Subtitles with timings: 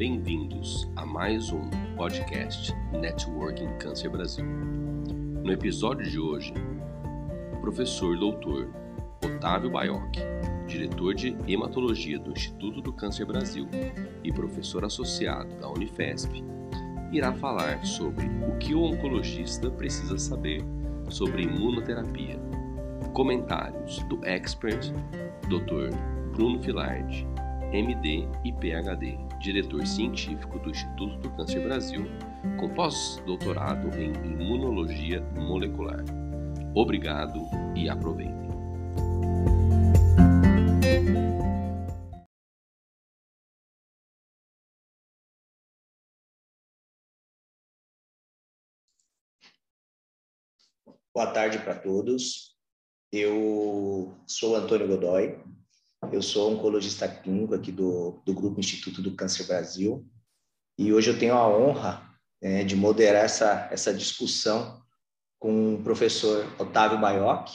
[0.00, 4.46] Bem-vindos a mais um podcast Networking Câncer Brasil.
[4.46, 6.54] No episódio de hoje,
[7.52, 8.70] o professor doutor
[9.22, 10.16] Otávio Baioc,
[10.66, 13.68] diretor de hematologia do Instituto do Câncer Brasil
[14.24, 16.42] e professor associado da Unifesp,
[17.12, 20.64] irá falar sobre o que o oncologista precisa saber
[21.10, 22.40] sobre imunoterapia.
[23.12, 24.94] Comentários do expert
[25.46, 25.94] Dr.
[26.32, 27.28] Bruno Filardi,
[27.70, 32.04] MD e PhD, diretor científico do Instituto do Câncer Brasil,
[32.58, 36.04] com pós-doutorado em imunologia molecular.
[36.74, 37.40] Obrigado
[37.74, 38.50] e aproveitem.
[51.12, 52.56] Boa tarde para todos.
[53.12, 55.36] Eu sou Antônio Godoy,
[56.12, 60.06] eu sou oncologista clínico aqui do, do Grupo Instituto do Câncer Brasil
[60.78, 64.82] e hoje eu tenho a honra é, de moderar essa, essa discussão
[65.38, 67.50] com o professor Otávio Baioc,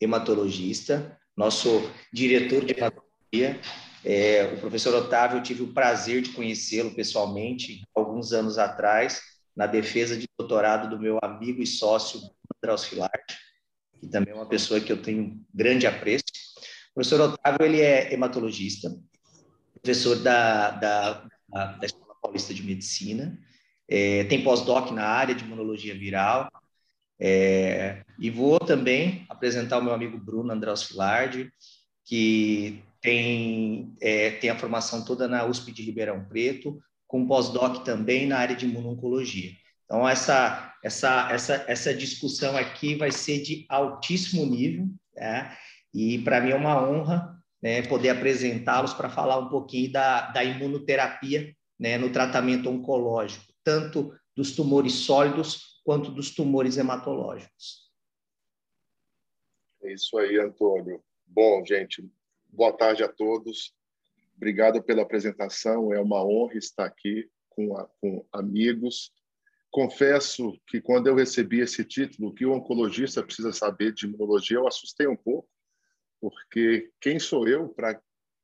[0.00, 1.68] hematologista, nosso
[2.12, 3.60] diretor de hematologia.
[4.02, 9.20] É, o professor Otávio, eu tive o prazer de conhecê-lo pessoalmente alguns anos atrás,
[9.54, 12.18] na defesa de doutorado do meu amigo e sócio
[12.62, 13.36] André Filarte,
[14.00, 16.24] que também é uma pessoa que eu tenho grande apreço.
[16.90, 18.90] O professor Otávio, ele é hematologista,
[19.80, 23.38] professor da, da, da Escola Paulista de Medicina,
[23.88, 26.50] é, tem pós-doc na área de imunologia viral,
[27.18, 31.52] é, e vou também apresentar o meu amigo Bruno Andrés Filardi,
[32.04, 38.26] que tem, é, tem a formação toda na USP de Ribeirão Preto, com pós-doc também
[38.26, 39.52] na área de imuno-oncologia.
[39.84, 45.56] Então, essa, essa, essa, essa discussão aqui vai ser de altíssimo nível, né?
[45.92, 50.42] E para mim é uma honra né, poder apresentá-los para falar um pouquinho da, da
[50.42, 57.90] imunoterapia né, no tratamento oncológico, tanto dos tumores sólidos quanto dos tumores hematológicos.
[59.82, 61.02] É isso aí, Antônio.
[61.26, 62.08] Bom, gente,
[62.48, 63.74] boa tarde a todos.
[64.36, 65.92] Obrigado pela apresentação.
[65.92, 69.12] É uma honra estar aqui com, a, com amigos
[69.70, 74.66] confesso que quando eu recebi esse título, que o oncologista precisa saber de imunologia, eu
[74.66, 75.48] assustei um pouco,
[76.20, 78.00] porque quem sou eu para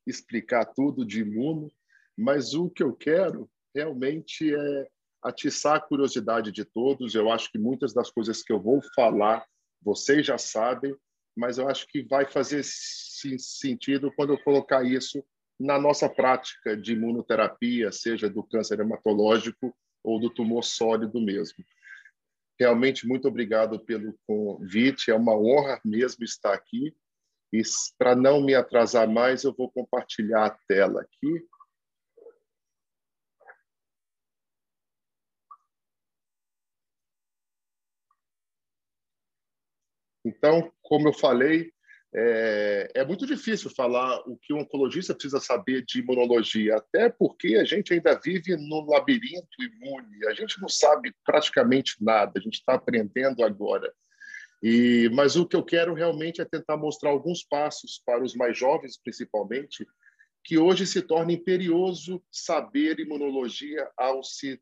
[0.06, 1.70] explicar tudo de imuno?
[2.16, 4.88] Mas o que eu quero realmente é
[5.22, 7.14] atiçar a curiosidade de todos.
[7.14, 9.44] Eu acho que muitas das coisas que eu vou falar
[9.82, 10.96] vocês já sabem,
[11.36, 15.22] mas eu acho que vai fazer sentido quando eu colocar isso
[15.58, 21.64] na nossa prática de imunoterapia, seja do câncer hematológico ou do tumor sólido mesmo.
[22.58, 26.94] Realmente, muito obrigado pelo convite, é uma honra mesmo estar aqui.
[27.52, 27.62] E
[27.98, 31.46] para não me atrasar mais, eu vou compartilhar a tela aqui.
[40.24, 41.72] Então, como eu falei,
[42.18, 47.56] é, é, muito difícil falar o que o oncologista precisa saber de imunologia, até porque
[47.56, 52.54] a gente ainda vive no labirinto imune, a gente não sabe praticamente nada, a gente
[52.54, 53.92] está aprendendo agora.
[54.62, 58.56] E, mas o que eu quero realmente é tentar mostrar alguns passos para os mais
[58.56, 59.86] jovens, principalmente,
[60.44, 64.60] que hoje se torna imperioso saber imunologia ao se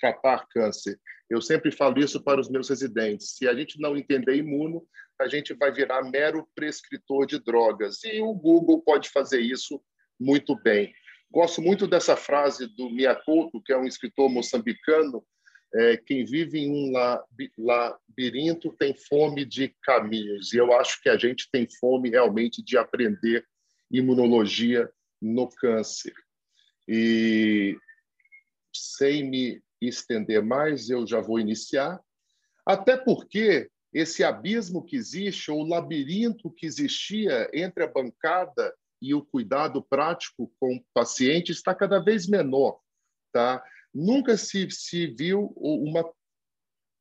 [0.00, 0.98] tratar câncer.
[1.28, 3.36] Eu sempre falo isso para os meus residentes.
[3.36, 4.86] Se a gente não entender imuno,
[5.20, 8.02] a gente vai virar mero prescritor de drogas.
[8.04, 9.82] E o Google pode fazer isso
[10.18, 10.92] muito bem.
[11.30, 15.24] Gosto muito dessa frase do Miyakoto, que é um escritor moçambicano,
[15.74, 16.92] é, quem vive em um
[17.58, 20.52] labirinto tem fome de caminhos.
[20.52, 23.46] E eu acho que a gente tem fome realmente de aprender
[23.90, 26.14] imunologia no câncer.
[26.88, 27.76] E
[28.74, 32.00] sem me estender mais, eu já vou iniciar.
[32.66, 39.24] Até porque esse abismo que existe, ou labirinto que existia entre a bancada e o
[39.24, 42.78] cuidado prático com o paciente está cada vez menor.
[43.32, 43.62] Tá?
[43.94, 46.04] Nunca se, se viu uma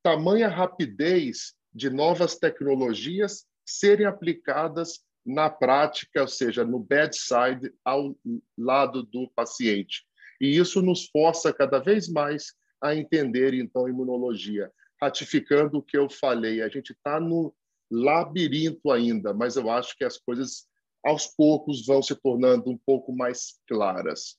[0.03, 8.15] tamanha rapidez de novas tecnologias serem aplicadas na prática, ou seja, no bedside, ao
[8.57, 10.03] lado do paciente.
[10.41, 14.71] E isso nos força cada vez mais a entender, então, a imunologia
[15.01, 16.61] ratificando o que eu falei.
[16.61, 17.53] A gente está no
[17.91, 20.67] labirinto ainda, mas eu acho que as coisas
[21.03, 24.37] aos poucos vão se tornando um pouco mais claras.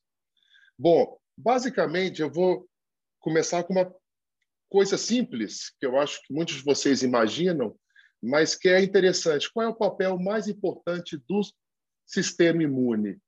[0.79, 2.69] Bom, basicamente eu vou
[3.21, 3.93] começar com uma
[4.69, 7.77] coisa simples, que eu acho que muitos de vocês imaginam,
[8.23, 9.51] mas que é interessante.
[9.53, 11.41] Qual é o papel mais importante do
[12.07, 13.19] sistema imune?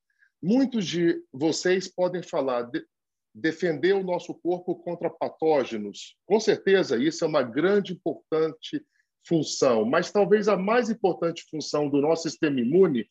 [0.41, 2.71] Muitos de vocês podem falar,
[3.35, 6.17] defender o nosso corpo contra patógenos.
[6.27, 8.85] Com certeza, isso é uma grande, importante
[9.27, 13.09] função, mas talvez a mais importante função do nosso sistema imune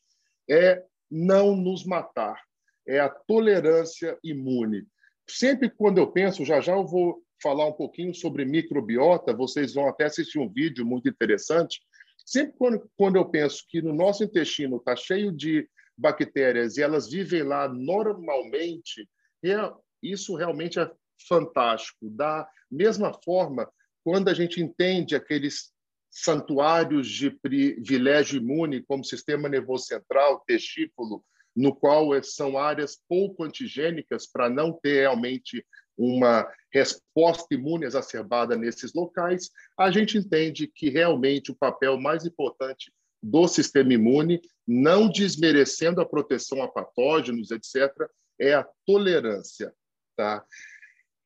[0.49, 2.41] é não nos matar,
[2.87, 4.85] é a tolerância imune.
[5.33, 9.87] Sempre quando eu penso, já já eu vou falar um pouquinho sobre microbiota, vocês vão
[9.87, 11.81] até assistir um vídeo muito interessante.
[12.25, 15.67] Sempre quando, quando eu penso que no nosso intestino está cheio de
[15.97, 19.09] bactérias e elas vivem lá normalmente,
[19.43, 19.55] é,
[20.03, 20.91] isso realmente é
[21.27, 22.09] fantástico.
[22.09, 23.71] Da mesma forma,
[24.03, 25.71] quando a gente entende aqueles
[26.09, 31.23] santuários de privilégio imune, como sistema nervoso central, testículo,
[31.55, 35.65] no qual são áreas pouco antigênicas para não ter realmente
[35.97, 42.91] uma resposta imune exacerbada nesses locais, a gente entende que realmente o papel mais importante
[43.21, 47.91] do sistema imune, não desmerecendo a proteção a patógenos, etc.,
[48.39, 49.71] é a tolerância.
[50.15, 50.43] Tá?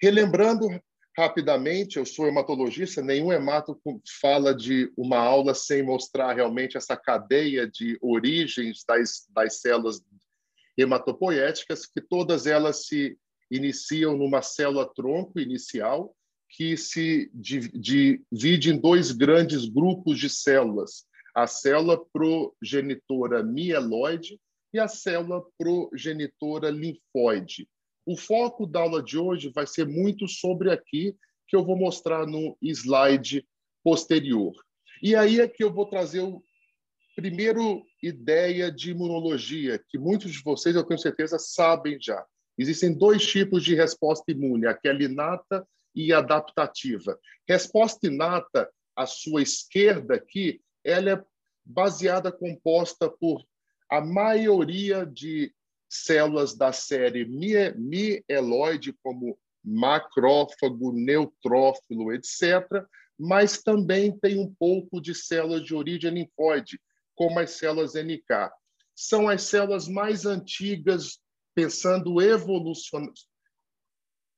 [0.01, 0.67] Relembrando
[1.17, 3.79] rapidamente, eu sou hematologista, nenhum hemato
[4.19, 10.03] fala de uma aula sem mostrar realmente essa cadeia de origens das, das células
[10.77, 13.17] hematopoéticas, que todas elas se
[13.49, 16.13] iniciam numa célula-tronco inicial,
[16.49, 24.39] que se divide em dois grandes grupos de células, a célula progenitora mieloide
[24.73, 27.67] e a célula progenitora linfóide.
[28.05, 31.15] O foco da aula de hoje vai ser muito sobre aqui,
[31.47, 33.45] que eu vou mostrar no slide
[33.83, 34.53] posterior.
[35.01, 36.43] E aí é que eu vou trazer o
[37.15, 42.23] primeiro ideia de imunologia, que muitos de vocês, eu tenho certeza, sabem já.
[42.57, 47.17] Existem dois tipos de resposta imune, aquela inata e adaptativa.
[47.47, 51.23] Resposta inata, à sua esquerda aqui, ela é
[51.65, 53.43] baseada, composta por
[53.89, 55.53] a maioria de
[56.03, 62.85] células da série mieloide, como macrófago, neutrófilo, etc.,
[63.17, 66.79] mas também tem um pouco de células de origem linfóide,
[67.15, 68.51] como as células NK.
[68.93, 71.19] São as células mais antigas,
[71.53, 73.07] pensando evolucion...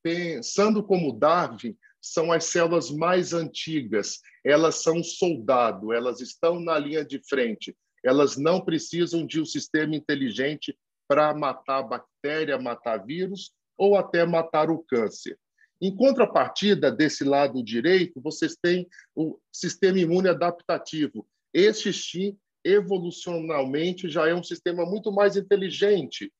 [0.04, 4.20] pensando como Darwin, são as células mais antigas.
[4.46, 7.76] Elas são soldado, elas estão na linha de frente.
[8.04, 10.78] Elas não precisam de um sistema inteligente
[11.08, 15.38] para matar bactéria, matar vírus ou até matar o câncer.
[15.80, 21.28] Em contrapartida, desse lado direito, vocês têm o sistema imune adaptativo.
[21.54, 26.34] Este sim, evolucionalmente, já é um sistema muito mais inteligente,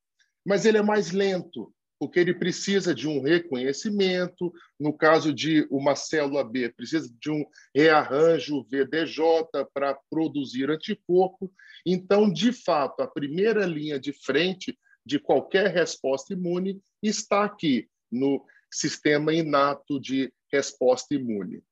[0.44, 4.54] mas ele é mais lento, porque ele precisa de um reconhecimento.
[4.80, 7.46] No caso de uma célula B, precisa de um
[7.76, 11.52] rearranjo VDJ para produzir anticorpo.
[11.86, 18.46] Então, de fato, a primeira linha de frente de qualquer resposta imune está aqui, no
[18.70, 21.64] sistema inato de resposta imune.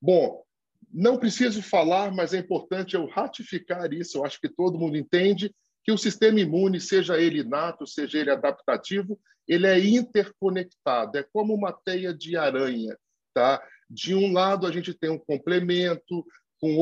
[0.00, 0.44] Bom,
[0.92, 4.18] não preciso falar, mas é importante eu ratificar isso.
[4.18, 8.30] Eu acho que todo mundo entende que o sistema imune, seja ele inato, seja ele
[8.30, 12.96] adaptativo, ele é interconectado, é como uma teia de aranha,
[13.34, 13.62] tá?
[13.90, 16.24] De um lado a gente tem um complemento
[16.60, 16.78] com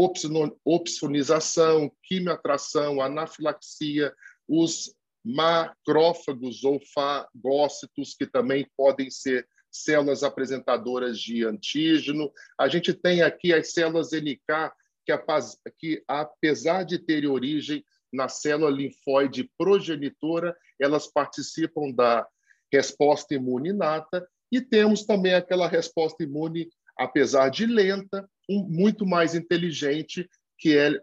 [0.65, 4.15] opsonização, quimioatração, anafilaxia,
[4.47, 4.95] os
[5.25, 12.31] macrófagos ou fagócitos, que também podem ser células apresentadoras de antígeno.
[12.59, 14.71] A gente tem aqui as células NK,
[15.79, 22.27] que, apesar de terem origem na célula linfóide progenitora, elas participam da
[22.73, 29.35] resposta imune inata, e temos também aquela resposta imune, apesar de lenta, um, muito mais
[29.35, 31.01] inteligente, que é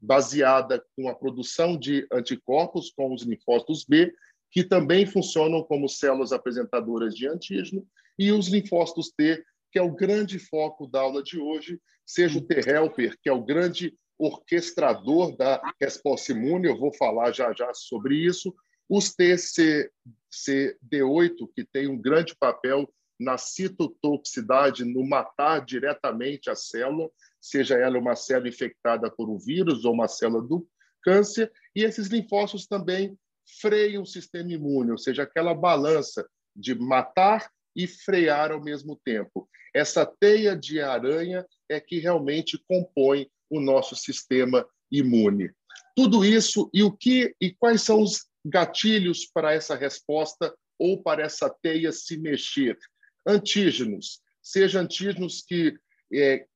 [0.00, 4.12] baseada com a produção de anticorpos com os linfócitos B,
[4.50, 7.86] que também funcionam como células apresentadoras de antígeno,
[8.18, 12.42] e os linfócitos T, que é o grande foco da aula de hoje, seja o
[12.42, 18.16] T-helper, que é o grande orquestrador da resposta imune, eu vou falar já já sobre
[18.16, 18.54] isso,
[18.88, 19.88] os TCD8,
[21.54, 28.16] que tem um grande papel na citotoxicidade, no matar diretamente a célula, seja ela uma
[28.16, 30.68] célula infectada por um vírus ou uma célula do
[31.02, 33.16] câncer, e esses linfócitos também
[33.60, 39.48] freiam o sistema imune, ou seja, aquela balança de matar e frear ao mesmo tempo.
[39.74, 45.50] Essa teia de aranha é que realmente compõe o nosso sistema imune.
[45.96, 51.22] Tudo isso e o que e quais são os gatilhos para essa resposta ou para
[51.22, 52.76] essa teia se mexer?
[53.26, 55.78] Antígenos, seja antígenos que
[56.12, 56.46] é,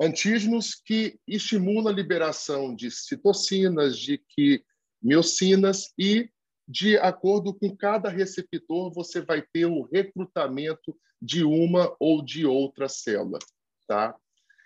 [0.00, 4.62] antígenos que estimulam a liberação de citocinas, de que
[5.02, 6.28] miocinas e
[6.66, 12.88] de acordo com cada receptor, você vai ter o recrutamento de uma ou de outra
[12.88, 13.38] célula,
[13.86, 14.16] tá?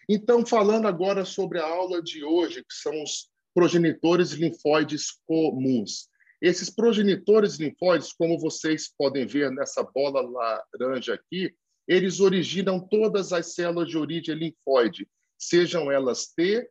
[0.08, 6.08] Então, falando agora sobre a aula de hoje, que são os progenitores linfóides comuns.
[6.40, 11.52] Esses progenitores linfóides, como vocês podem ver nessa bola laranja aqui,
[11.86, 16.68] eles originam todas as células de origem linfóide, sejam elas T,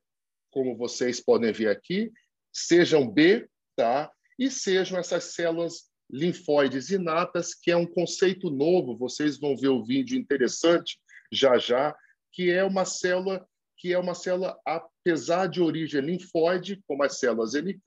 [0.51, 2.11] como vocês podem ver aqui,
[2.53, 4.11] sejam B, tá?
[4.39, 9.83] E sejam essas células linfóides inatas, que é um conceito novo, vocês vão ver o
[9.83, 10.99] vídeo interessante
[11.31, 11.95] já já,
[12.31, 17.53] que é uma célula que é uma célula, apesar de origem linfóide, como as células
[17.53, 17.79] NK,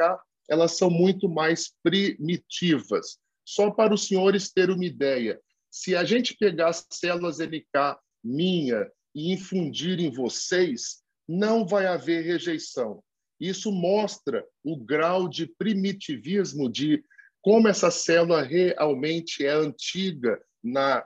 [0.48, 3.18] elas são muito mais primitivas.
[3.44, 8.88] Só para os senhores terem uma ideia, se a gente pegar as células NK minha
[9.14, 13.02] e infundir em vocês, não vai haver rejeição.
[13.38, 17.02] Isso mostra o grau de primitivismo de
[17.40, 21.04] como essa célula realmente é antiga na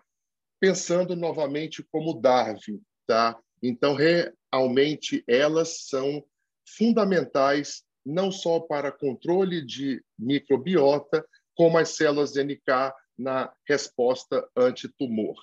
[0.60, 3.38] pensando novamente como Darwin, tá?
[3.62, 6.24] Então realmente elas são
[6.76, 15.36] fundamentais não só para controle de microbiota, como as células NK na resposta antitumor.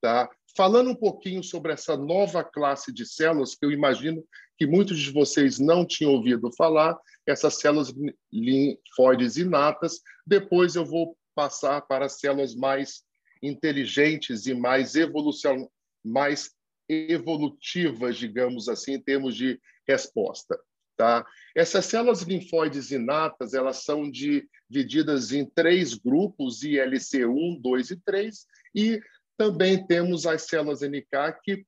[0.00, 0.30] Tá?
[0.56, 4.24] Falando um pouquinho sobre essa nova classe de células, que eu imagino
[4.56, 7.92] que muitos de vocês não tinham ouvido falar, essas células
[8.32, 13.02] linfóides inatas, depois eu vou passar para células mais
[13.42, 15.68] inteligentes e mais, evolucion...
[16.04, 16.50] mais
[16.88, 20.58] evolutivas, digamos assim, em termos de resposta.
[20.96, 21.24] Tá?
[21.54, 29.00] Essas células linfóides inatas, elas são divididas em três grupos, ILC1, 2 e 3, e
[29.36, 31.64] também temos as células NK que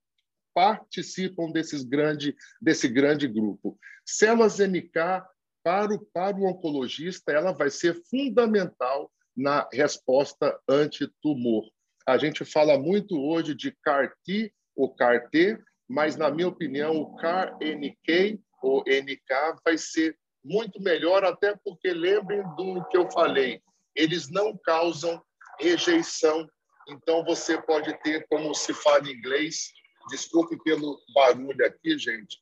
[0.52, 3.78] participam desses grande, desse grande grupo.
[4.04, 5.22] Células NK,
[5.62, 11.70] para o, para o oncologista, ela vai ser fundamental na resposta antitumor.
[12.06, 15.58] A gente fala muito hoje de CAR-T ou CAR-T,
[15.88, 22.42] mas, na minha opinião, o CAR-NK ou NK vai ser muito melhor, até porque lembrem
[22.56, 23.60] do que eu falei,
[23.94, 25.20] eles não causam
[25.58, 26.49] rejeição.
[26.88, 29.72] Então, você pode ter, como se fala em inglês,
[30.08, 32.38] desculpe pelo barulho aqui, gente,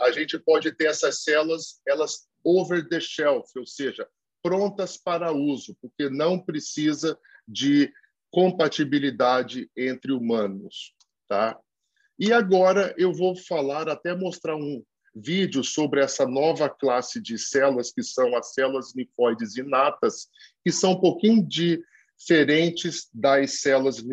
[0.00, 4.08] a gente pode ter essas células, elas over the shelf, ou seja,
[4.42, 7.92] prontas para uso, porque não precisa de
[8.30, 10.94] compatibilidade entre humanos,
[11.28, 11.58] tá?
[12.18, 14.82] E agora eu vou falar, até mostrar um
[15.14, 20.28] vídeo sobre essa nova classe de células, que são as células linfóides inatas,
[20.64, 24.04] que são um pouquinho diferentes das células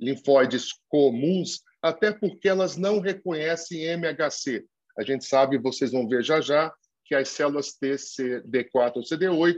[0.00, 4.64] linfóides comuns, até porque elas não reconhecem MHC.
[4.98, 6.72] A gente sabe, vocês vão ver já já,
[7.04, 9.56] que as células TCD4 ou CD8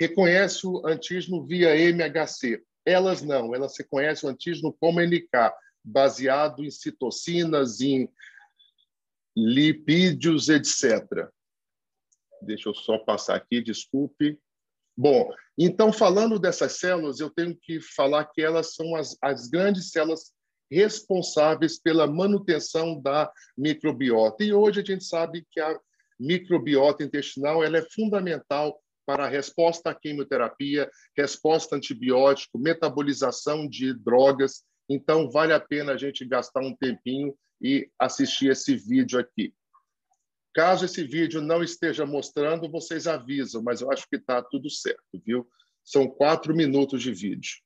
[0.00, 2.62] reconhecem o antígeno via MHC.
[2.86, 5.52] Elas não, elas reconhecem o antígeno como NK,
[5.84, 8.08] baseado em citocinas, em
[9.36, 11.28] lipídios, etc.
[12.40, 14.38] Deixa eu só passar aqui, desculpe.
[14.96, 19.90] Bom, então, falando dessas células, eu tenho que falar que elas são as, as grandes
[19.90, 20.32] células
[20.70, 24.42] responsáveis pela manutenção da microbiota.
[24.42, 25.78] E hoje a gente sabe que a
[26.18, 34.64] microbiota intestinal ela é fundamental para resposta à quimioterapia, resposta a antibiótico, metabolização de drogas.
[34.88, 39.54] Então, vale a pena a gente gastar um tempinho e assistir esse vídeo aqui.
[40.52, 45.22] Caso esse vídeo não esteja mostrando, vocês avisam, mas eu acho que está tudo certo,
[45.24, 45.46] viu?
[45.84, 47.65] São quatro minutos de vídeo.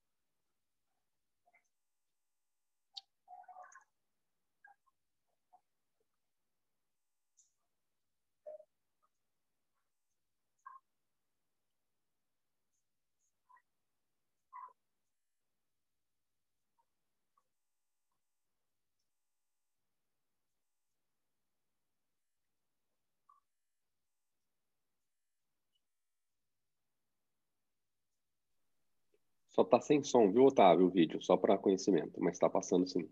[29.50, 33.08] Só tá sem som, viu, Otávio, o vídeo, só para conhecimento, mas está passando sim.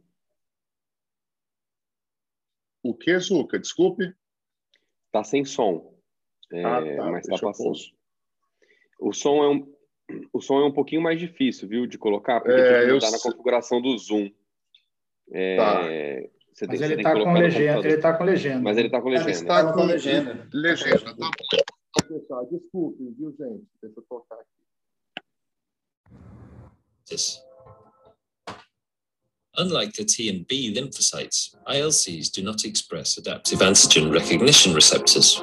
[2.83, 3.59] O que, Zuca?
[3.59, 4.15] Desculpe.
[5.11, 5.99] Tá sem som,
[6.53, 7.11] é, ah, tá.
[7.11, 7.79] mas está passando.
[9.01, 9.75] O som é um,
[10.33, 13.11] o som é um pouquinho mais difícil, viu, de colocar, porque é, tem que mudar
[13.11, 14.31] na configuração do Zoom.
[15.31, 15.83] É, tá.
[16.53, 18.61] Você mas tem, ele está com legenda, ele tá com legenda.
[18.61, 19.31] Mas ele está com legenda.
[19.31, 20.49] Ele está com legenda.
[20.53, 21.17] Legenda,
[22.29, 23.65] tá Desculpe, viu, gente?
[23.81, 24.58] Deixa eu tocar aqui.
[29.57, 35.43] Unlike the T and B lymphocytes, ILCs do not express adaptive antigen recognition receptors.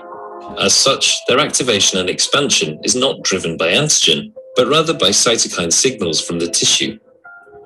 [0.59, 5.73] As such, their activation and expansion is not driven by antigen, but rather by cytokine
[5.73, 6.97] signals from the tissue.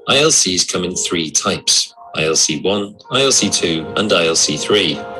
[0.08, 5.20] ILCs come in three types ILC1, ILC2, and ILC3.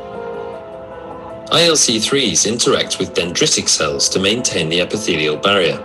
[1.50, 5.78] ILC3s interact with dendritic cells to maintain the epithelial barrier.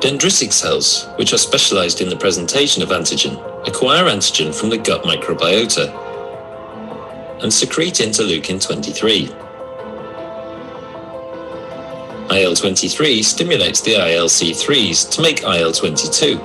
[0.00, 3.36] Dendritic cells, which are specialized in the presentation of antigen,
[3.66, 5.92] acquire antigen from the gut microbiota
[7.42, 9.24] and secrete interleukin 23.
[12.30, 16.38] IL-23 stimulates the ILC3s to make IL-22,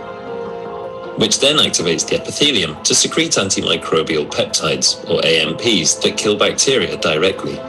[1.19, 7.60] which then activates the epithelium to secrete antimicrobial peptides, or AMPs, that kill bacteria directly.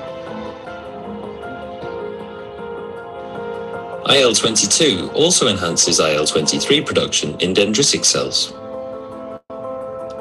[4.07, 8.53] IL-22 also enhances IL-23 production in dendritic cells.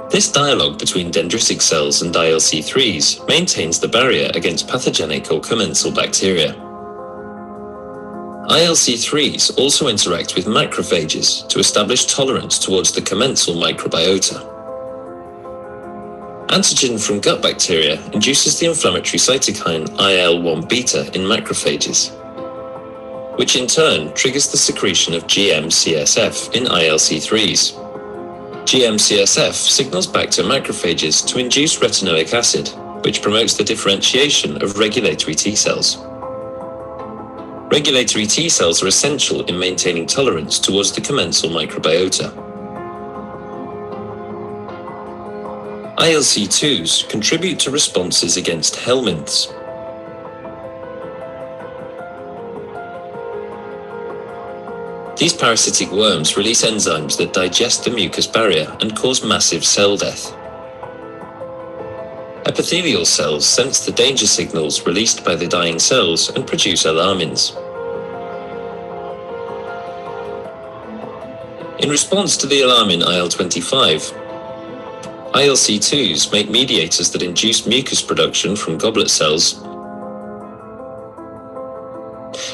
[0.09, 6.53] This dialogue between dendritic cells and ILC3s maintains the barrier against pathogenic or commensal bacteria.
[8.47, 14.49] ILC3s also interact with macrophages to establish tolerance towards the commensal microbiota.
[16.47, 22.17] Antigen from gut bacteria induces the inflammatory cytokine IL-1 beta in macrophages
[23.37, 27.73] which in turn triggers the secretion of GM-CSF in ILC3s.
[28.65, 32.69] GM-CSF signals back to macrophages to induce retinoic acid,
[33.03, 35.97] which promotes the differentiation of regulatory T cells.
[37.71, 42.31] Regulatory T cells are essential in maintaining tolerance towards the commensal microbiota.
[45.97, 49.51] ILC2s contribute to responses against helminths,
[55.23, 60.33] These parasitic worms release enzymes that digest the mucous barrier and cause massive cell death.
[62.45, 67.55] Epithelial cells sense the danger signals released by the dying cells and produce alarmins.
[71.79, 74.11] In response to the alarmin IL-25,
[75.31, 79.63] ILC2s make mediators that induce mucus production from goblet cells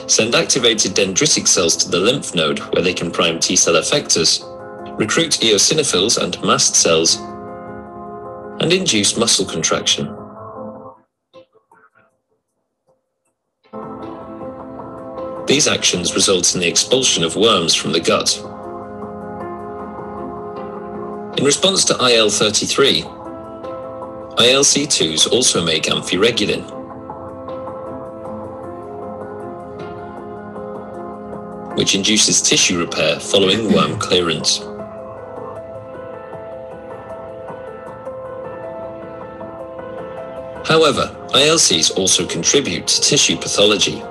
[0.10, 4.42] send activated dendritic cells to the lymph node where they can prime T cell effectors,
[5.00, 7.18] recruit eosinophils and mast cells,
[8.62, 10.16] and induce muscle contraction.
[15.46, 18.38] These actions result in the expulsion of worms from the gut.
[21.38, 23.04] In response to IL-33,
[24.36, 26.79] ILC2s also make amphiregulin,
[31.80, 34.58] which induces tissue repair following worm clearance.
[40.68, 44.02] However, ILCs also contribute to tissue pathology.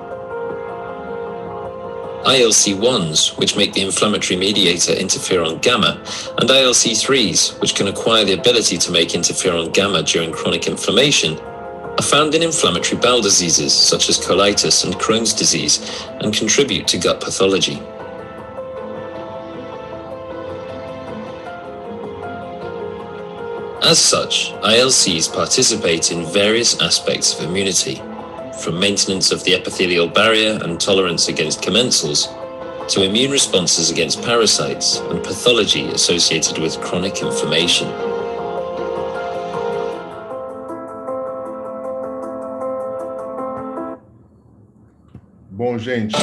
[2.25, 6.03] ILC1s, which make the inflammatory mediator interferon gamma,
[6.39, 11.37] and ILC3s, which can acquire the ability to make interferon gamma during chronic inflammation,
[11.99, 16.97] are found in inflammatory bowel diseases such as colitis and Crohn's disease and contribute to
[16.97, 17.77] gut pathology.
[23.83, 28.01] As such, ILCs participate in various aspects of immunity,
[28.63, 32.27] from maintenance of the epithelial barrier and tolerance against commensals,
[32.87, 38.18] to immune responses against parasites and pathology associated with chronic inflammation.
[45.59, 46.15] Bom, gente,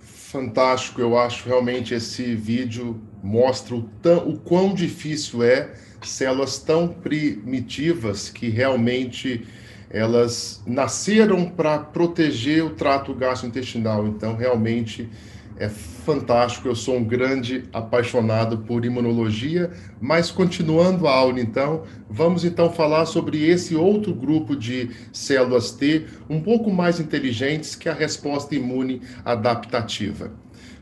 [0.00, 1.00] fantástico.
[1.00, 8.30] Eu acho realmente esse vídeo mostra o, tão, o quão difícil é células tão primitivas
[8.30, 9.46] que realmente
[9.88, 14.08] elas nasceram para proteger o trato gastrointestinal.
[14.08, 15.08] Então, realmente
[15.56, 15.68] é
[16.04, 16.68] fantástico.
[16.68, 23.06] Eu sou um grande apaixonado por imunologia, mas continuando a aula, então, vamos então falar
[23.06, 29.02] sobre esse outro grupo de células T, um pouco mais inteligentes que a resposta imune
[29.24, 30.30] adaptativa.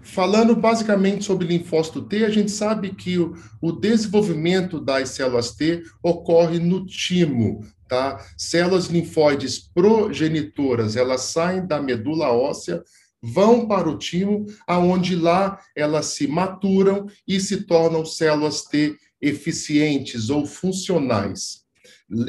[0.02, 5.82] Falando basicamente sobre linfócito T, a gente sabe que o, o desenvolvimento das células T
[6.02, 8.20] ocorre no timo, tá?
[8.36, 12.82] Células linfóides progenitoras, elas saem da medula óssea
[13.22, 20.28] vão para o timo, aonde lá elas se maturam e se tornam células T eficientes
[20.28, 21.62] ou funcionais.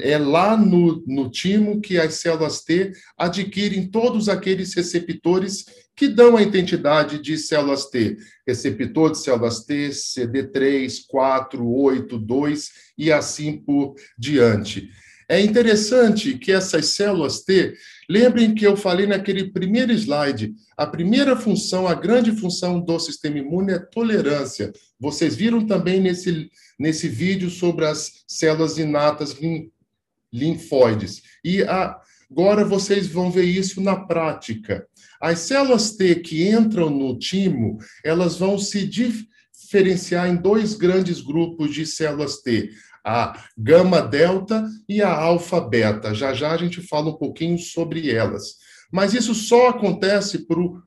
[0.02, 6.38] É lá no, no timo que as células T adquirem todos aqueles receptores que dão
[6.38, 8.18] a identidade de células T.
[8.48, 14.90] Receptor de células T, CD3, 4, 8, 2 e assim por diante.
[15.28, 17.74] É interessante que essas células T,
[18.10, 23.38] lembrem que eu falei naquele primeiro slide, a primeira função, a grande função do sistema
[23.38, 24.72] imune é tolerância.
[25.00, 29.36] Vocês viram também nesse, nesse vídeo sobre as células inatas
[30.32, 31.22] linfóides.
[31.44, 31.98] E a,
[32.30, 34.86] agora vocês vão ver isso na prática.
[35.22, 41.74] As células T que entram no timo, elas vão se diferenciar em dois grandes grupos
[41.74, 42.72] de células T
[43.04, 46.14] a gama delta e a alfa beta.
[46.14, 48.56] Já já a gente fala um pouquinho sobre elas.
[48.92, 50.84] Mas isso só acontece por,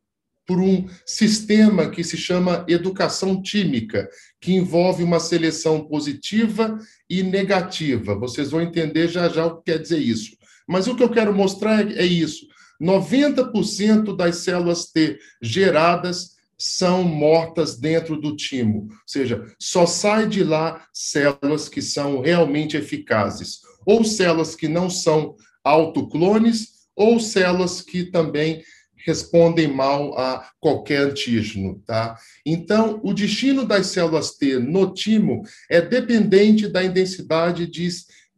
[0.47, 4.09] por um sistema que se chama educação tímica,
[4.41, 6.79] que envolve uma seleção positiva
[7.11, 8.15] e negativa.
[8.15, 10.37] Vocês vão entender já já o que quer dizer isso.
[10.69, 12.47] Mas o que eu quero mostrar é, é isso.
[12.81, 20.43] 90% das células T geradas são mortas dentro do timo, ou seja, só sai de
[20.43, 28.05] lá células que são realmente eficazes, ou células que não são autoclones, ou células que
[28.05, 28.63] também
[29.07, 32.19] respondem mal a qualquer antígeno, tá?
[32.45, 37.89] Então, o destino das células T no timo é dependente da intensidade de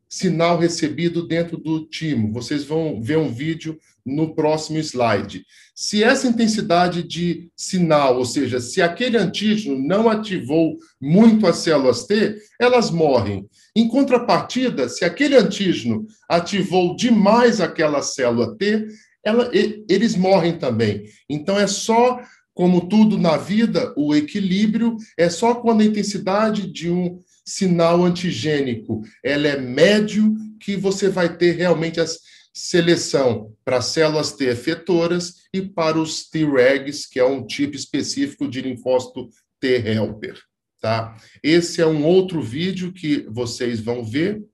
[0.08, 2.32] sinal recebido dentro do timo.
[2.32, 3.78] Vocês vão ver um vídeo
[4.08, 5.44] no próximo slide.
[5.74, 12.04] Se essa intensidade de sinal, ou seja, se aquele antígeno não ativou muito as células
[12.04, 13.46] T, elas morrem.
[13.76, 18.88] Em contrapartida, se aquele antígeno ativou demais aquela célula T,
[19.24, 21.04] ela, eles morrem também.
[21.28, 22.20] Então, é só,
[22.54, 29.00] como tudo na vida, o equilíbrio é só quando a intensidade de um sinal antigênico
[29.24, 32.18] ela é médio que você vai ter realmente as
[32.58, 38.60] seleção para células T efetoras e para os Tregs, que é um tipo específico de
[38.60, 40.42] linfócito T helper.
[40.80, 41.16] Tá?
[41.40, 44.44] Esse é um outro vídeo que vocês vão ver.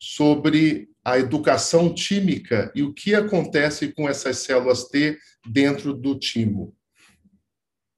[0.00, 5.16] Sobre a educação tímica e o que acontece com essas células T
[5.48, 6.76] dentro do timo.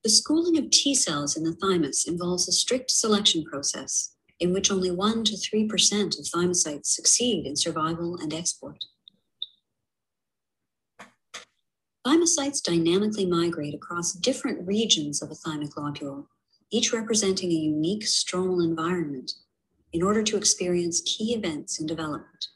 [0.02, 4.70] The schooling of T cells in the thymus involves a strict selection process in which
[4.70, 8.84] only 1 to 3% of thymocytes succeed in survival and export.
[12.06, 16.26] Thymocytes dynamically migrate across different regions of a thymic lobule,
[16.70, 19.32] each representing a unique stromal environment
[19.92, 22.48] in order to experience key events in development.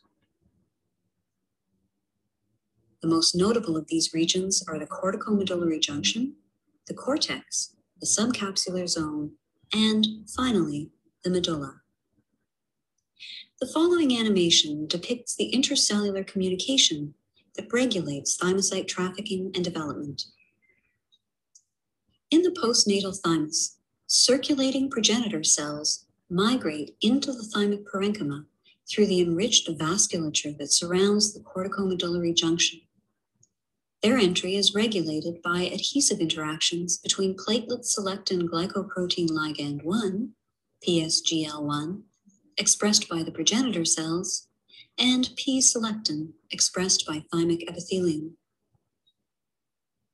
[3.02, 6.36] The most notable of these regions are the corticomedullary junction,
[6.86, 9.32] the cortex, the subcapsular zone,
[9.72, 10.90] and finally,
[11.22, 11.82] the medulla.
[13.60, 17.14] The following animation depicts the intercellular communication
[17.54, 20.24] that regulates thymocyte trafficking and development.
[22.30, 28.46] In the postnatal thymus, circulating progenitor cells migrate into the thymic parenchyma
[28.88, 32.80] through the enriched vasculature that surrounds the corticomedullary junction.
[34.02, 40.32] Their entry is regulated by adhesive interactions between platelet selectin glycoprotein ligand 1
[40.86, 42.02] PSGL1,
[42.56, 44.48] expressed by the progenitor cells,
[44.98, 48.36] and P-selectin, expressed by thymic epithelium.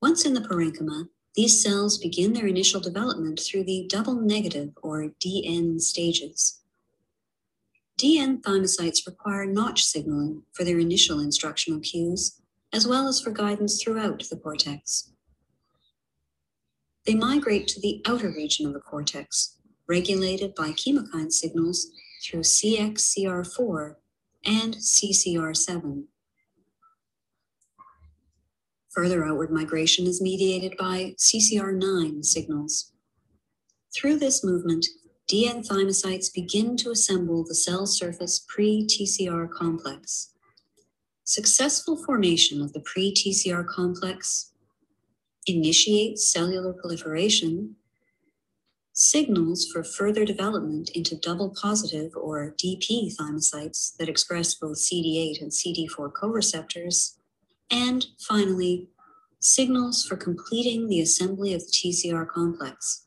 [0.00, 5.12] Once in the parenchyma, these cells begin their initial development through the double negative or
[5.20, 6.60] DN stages.
[7.98, 12.40] DN thymocytes require notch signaling for their initial instructional cues,
[12.72, 15.10] as well as for guidance throughout the cortex.
[17.06, 19.57] They migrate to the outer region of the cortex,
[19.88, 21.90] regulated by chemokine signals
[22.22, 23.94] through CXCR4
[24.44, 26.04] and CCR7.
[28.90, 32.92] Further outward migration is mediated by CCR9 signals.
[33.94, 34.86] Through this movement,
[35.30, 40.32] DN thymocytes begin to assemble the cell surface pre TCR complex.
[41.24, 44.52] Successful formation of the pre TCR complex
[45.46, 47.76] initiates cellular proliferation
[48.98, 55.52] signals for further development into double positive or DP thymocytes that express both CD8 and
[55.52, 57.14] CD4 coreceptors,
[57.70, 58.88] and finally,
[59.38, 63.06] signals for completing the assembly of the TCR complex.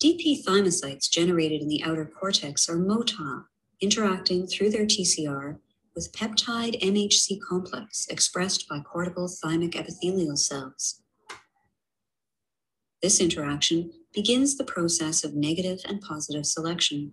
[0.00, 3.46] DP thymocytes generated in the outer cortex are motile,
[3.80, 5.58] interacting through their TCR
[5.96, 11.02] with peptide MHC complex expressed by cortical thymic epithelial cells.
[13.02, 17.12] This interaction begins the process of negative and positive selection.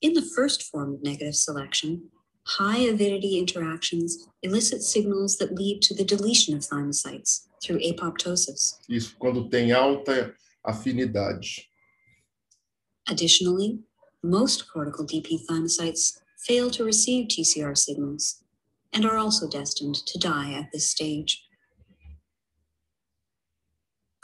[0.00, 2.10] In the first form of negative selection,
[2.46, 8.78] high avidity interactions elicit signals that lead to the deletion of thymocytes through apoptosis.
[8.88, 10.32] Isso, quando tem alta
[10.64, 11.64] afinidade.
[13.08, 13.80] Additionally,
[14.22, 18.44] most cortical DP thymocytes fail to receive TCR signals
[18.92, 21.47] and are also destined to die at this stage.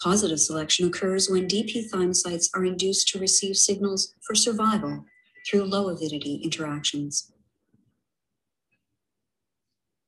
[0.03, 5.05] Positive selection occurs when DP thymocytes are induced to receive signals for survival
[5.47, 7.33] through low avidity interactions.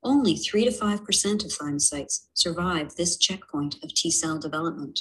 [0.02, 5.00] Only 3 to 5% of thymocytes survive this checkpoint of T cell development.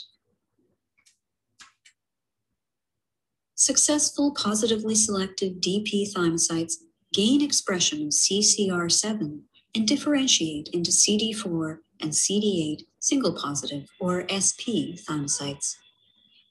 [3.55, 6.73] Successful positively selected DP thymocytes
[7.13, 9.41] gain expression of CCR7
[9.75, 15.75] and differentiate into CD4 and CD8 single positive or SP thymocytes,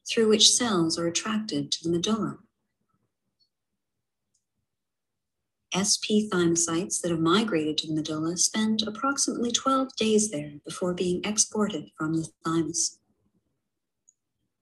[0.08, 2.38] through which cells are attracted to the medulla.
[5.74, 11.20] SP thymocytes that have migrated to the medulla spend approximately 12 days there before being
[11.24, 13.00] exported from the thymus.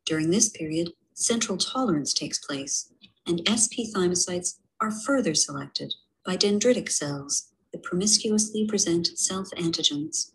[0.07, 2.91] During this period, central tolerance takes place,
[3.27, 5.93] and SP thymocytes are further selected
[6.25, 10.33] by dendritic cells that promiscuously present self antigens.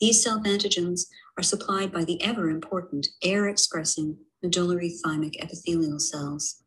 [0.00, 6.62] These self antigens are supplied by the ever important air expressing medullary thymic epithelial cells.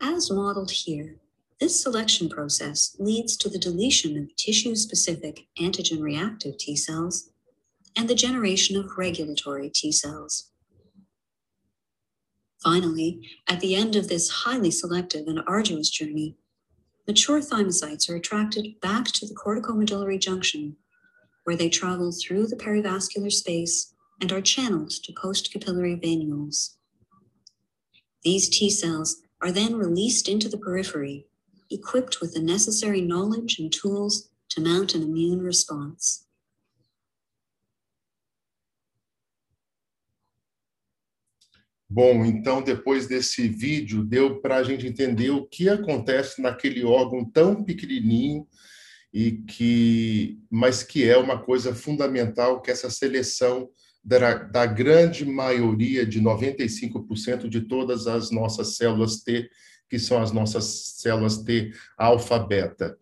[0.00, 1.16] As modeled here,
[1.60, 7.30] this selection process leads to the deletion of tissue specific antigen reactive T cells
[7.96, 10.50] and the generation of regulatory T cells.
[12.62, 16.36] Finally, at the end of this highly selective and arduous journey,
[17.06, 20.76] mature thymocytes are attracted back to the corticomedullary junction,
[21.44, 26.76] where they travel through the perivascular space and are channeled to postcapillary venules.
[28.22, 31.26] These T cells are then released into the periphery,
[31.70, 36.26] equipped with the necessary knowledge and tools to mount an immune response.
[41.94, 47.22] Bom, então depois desse vídeo deu para a gente entender o que acontece naquele órgão
[47.22, 48.46] tão pequenininho
[49.12, 53.68] e que, mas que é uma coisa fundamental que essa seleção
[54.02, 59.50] da, da grande maioria de 95% de todas as nossas células T,
[59.86, 62.96] que são as nossas células T alfa-beta.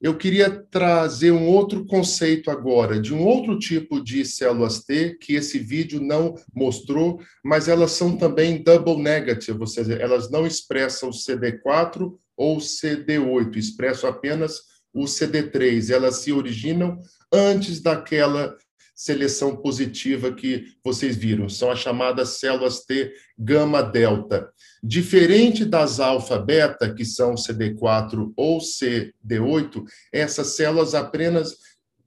[0.00, 5.34] Eu queria trazer um outro conceito agora, de um outro tipo de células T, que
[5.34, 11.10] esse vídeo não mostrou, mas elas são também double negative, ou seja, elas não expressam
[11.10, 14.60] CD4 ou CD8, expressam apenas
[14.92, 15.90] o CD3.
[15.90, 16.98] Elas se originam
[17.32, 18.56] antes daquela
[18.96, 24.50] seleção positiva que vocês viram, são as chamadas células T gama delta.
[24.82, 31.56] Diferente das alfa-beta, que são CD4 ou CD8, essas células apenas,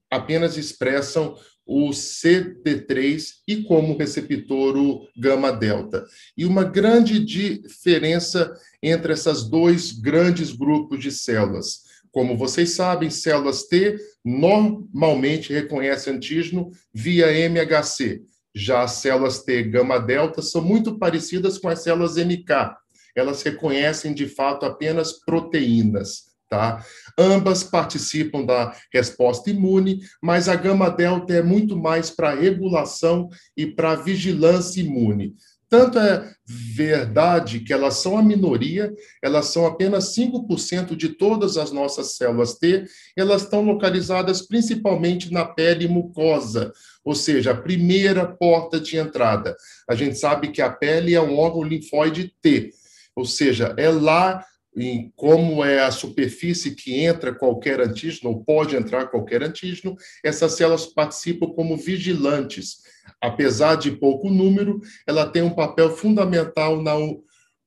[0.09, 1.37] apenas expressam
[1.69, 6.03] o CD3 e como receptor o gama-delta.
[6.35, 11.88] E uma grande diferença entre esses dois grandes grupos de células.
[12.11, 18.21] Como vocês sabem, células T normalmente reconhecem antígeno via MHC,
[18.53, 22.75] já as células T gama-delta são muito parecidas com as células NK.
[23.15, 26.29] Elas reconhecem, de fato, apenas proteínas.
[26.49, 26.83] Tá?
[27.15, 33.93] Ambas participam da resposta imune, mas a gama-delta é muito mais para regulação e para
[33.93, 35.35] vigilância imune.
[35.69, 41.71] Tanto é verdade que elas são a minoria, elas são apenas 5% de todas as
[41.71, 46.73] nossas células T, elas estão localizadas principalmente na pele mucosa,
[47.05, 49.55] ou seja, a primeira porta de entrada.
[49.87, 52.71] A gente sabe que a pele é um órgão linfóide T,
[53.15, 54.43] ou seja, é lá
[54.75, 60.53] em como é a superfície que entra qualquer antígeno, ou pode entrar qualquer antígeno, essas
[60.53, 62.88] células participam como vigilantes.
[63.21, 66.93] Apesar de pouco número, ela tem um papel fundamental na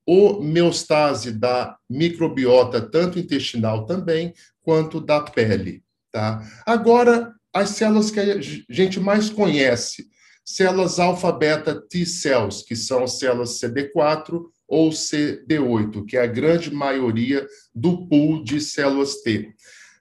[0.07, 5.83] homeostase da microbiota, tanto intestinal também, quanto da pele.
[6.11, 6.43] Tá?
[6.67, 10.07] Agora, as células que a gente mais conhece,
[10.45, 17.47] células alfa-beta T cells, que são células CD4 ou CD8, que é a grande maioria
[17.75, 19.53] do pool de células T.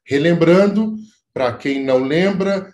[0.06, 0.96] Relembrando,
[1.34, 2.74] para quem não lembra,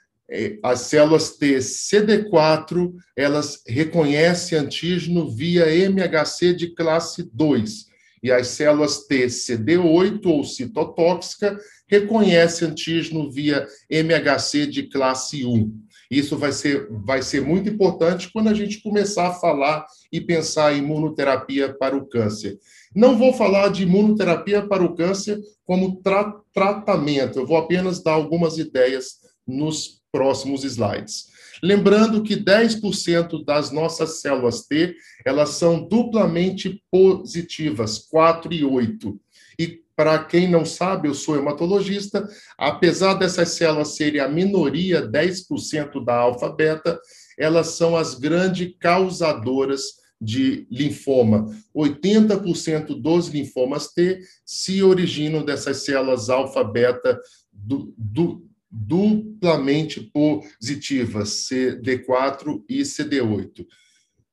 [0.62, 7.88] as células T CD4, elas reconhecem antígeno via MHC de classe 2,
[8.22, 15.88] e as células T CD8 ou citotóxica reconhecem antígeno via MHC de classe 1.
[16.10, 20.74] Isso vai ser, vai ser muito importante quando a gente começar a falar e pensar
[20.74, 22.58] em imunoterapia para o câncer.
[22.96, 28.13] Não vou falar de imunoterapia para o câncer como tra tratamento, eu vou apenas dar
[28.13, 31.28] algumas ideias nos próximos slides.
[31.62, 39.20] Lembrando que 10% das nossas células T, elas são duplamente positivas, 4 e 8.
[39.60, 46.06] E para quem não sabe, eu sou hematologista, apesar dessas células serem a minoria, 10%
[46.06, 47.00] da alfa-beta,
[47.38, 49.82] elas são as grandes causadoras
[50.20, 51.52] de linfoma.
[51.76, 57.20] 80% dos linfomas T se originam dessas células alfa-beta
[57.52, 58.47] du,
[58.80, 63.66] duplamente positivas, CD4 e CD8.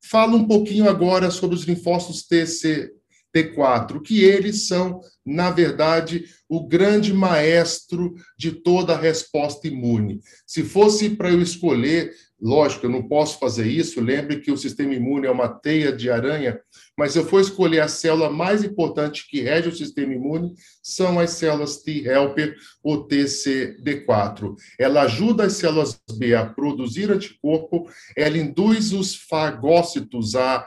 [0.02, 2.92] Fala um pouquinho agora sobre os linfócitos TC,
[3.34, 10.20] T4, que eles são, na verdade, o grande maestro de toda a resposta imune.
[10.46, 12.12] Se fosse para eu escolher
[12.44, 14.02] Lógico, eu não posso fazer isso.
[14.02, 16.60] Lembre que o sistema imune é uma teia de aranha,
[16.94, 21.18] mas se eu for escolher a célula mais importante que rege o sistema imune, são
[21.18, 24.54] as células T helper ou TCD4.
[24.78, 30.66] Ela ajuda as células B a produzir anticorpo, ela induz os fagócitos a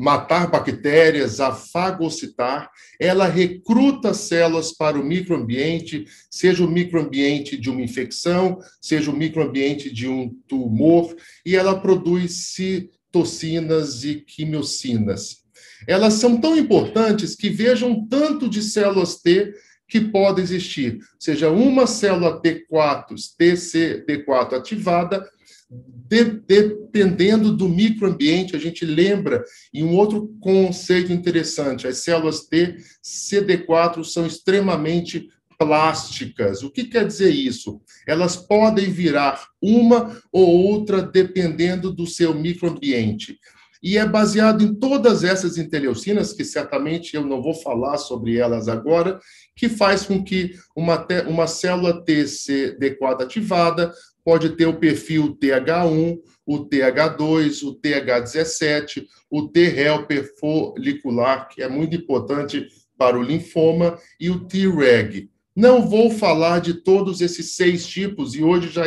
[0.00, 7.82] matar bactérias, a fagocitar, ela recruta células para o microambiente, seja o microambiente de uma
[7.82, 15.40] infecção, seja o microambiente de um tumor, e ela produz citocinas e quimiocinas.
[15.86, 19.52] Elas são tão importantes que vejam tanto de células T
[19.86, 25.39] que pode existir, seja uma célula T4, TCD4 ativada, de,
[25.70, 34.02] dependendo do microambiente, a gente lembra, e um outro conceito interessante, as células T, CD4
[34.02, 36.62] são extremamente plásticas.
[36.62, 37.80] O que quer dizer isso?
[38.08, 43.38] Elas podem virar uma ou outra dependendo do seu microambiente.
[43.82, 48.68] E é baseado em todas essas interleucinas, que certamente eu não vou falar sobre elas
[48.68, 49.18] agora,
[49.56, 53.92] que faz com que uma, uma célula TCD4 ativada
[54.30, 61.96] pode ter o perfil TH1, o TH2, o TH17, o T-helper folicular, que é muito
[61.96, 65.28] importante para o linfoma, e o Treg.
[65.56, 68.84] Não vou falar de todos esses seis tipos, e hoje já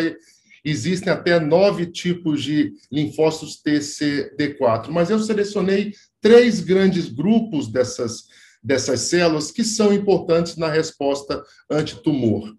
[0.63, 8.27] existem até nove tipos de linfócitos TCD4, mas eu selecionei três grandes grupos dessas,
[8.63, 12.55] dessas células que são importantes na resposta antitumor.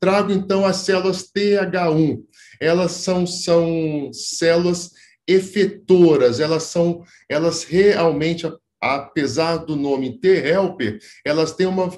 [0.00, 2.22] Trago então as células TH1.
[2.60, 4.90] Elas são, são células
[5.26, 8.46] efetoras, elas são, elas realmente,
[8.80, 11.90] apesar do nome T-helper, elas têm uma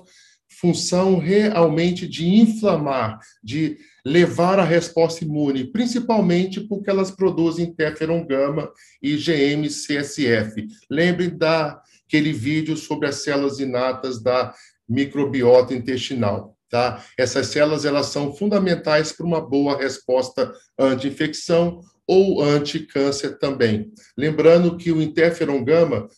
[0.61, 8.73] função realmente de inflamar, de levar a resposta imune, principalmente porque elas produzem interferon gama
[9.01, 10.67] e GM-CSF.
[10.91, 14.53] Lembre daquele vídeo sobre as células inatas da
[14.89, 16.58] microbiota intestinal.
[16.71, 17.05] Tá?
[17.17, 23.93] Essas células elas são fundamentais para uma boa resposta anti-infecção ou anti-câncer também.
[24.17, 26.09] Lembrando que o interferon gama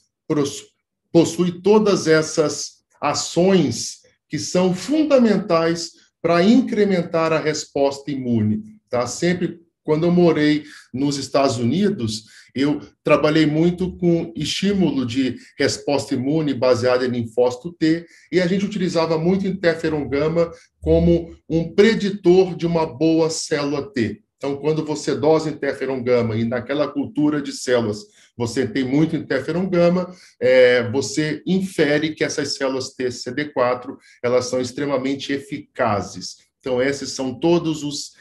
[1.12, 8.62] possui todas essas ações que são fundamentais para incrementar a resposta imune.
[8.88, 9.06] Tá?
[9.06, 16.54] Sempre quando eu morei nos Estados Unidos, eu trabalhei muito com estímulo de resposta imune
[16.54, 22.66] baseada em linfócito T, e a gente utilizava muito interferon gama como um preditor de
[22.66, 24.22] uma boa célula T.
[24.40, 27.98] Então, quando você dosa interferon gama e naquela cultura de células
[28.34, 30.10] você tem muito interferon gama,
[30.40, 36.36] é, você infere que essas células T CD4 elas são extremamente eficazes.
[36.58, 38.12] Então, esses são todos os,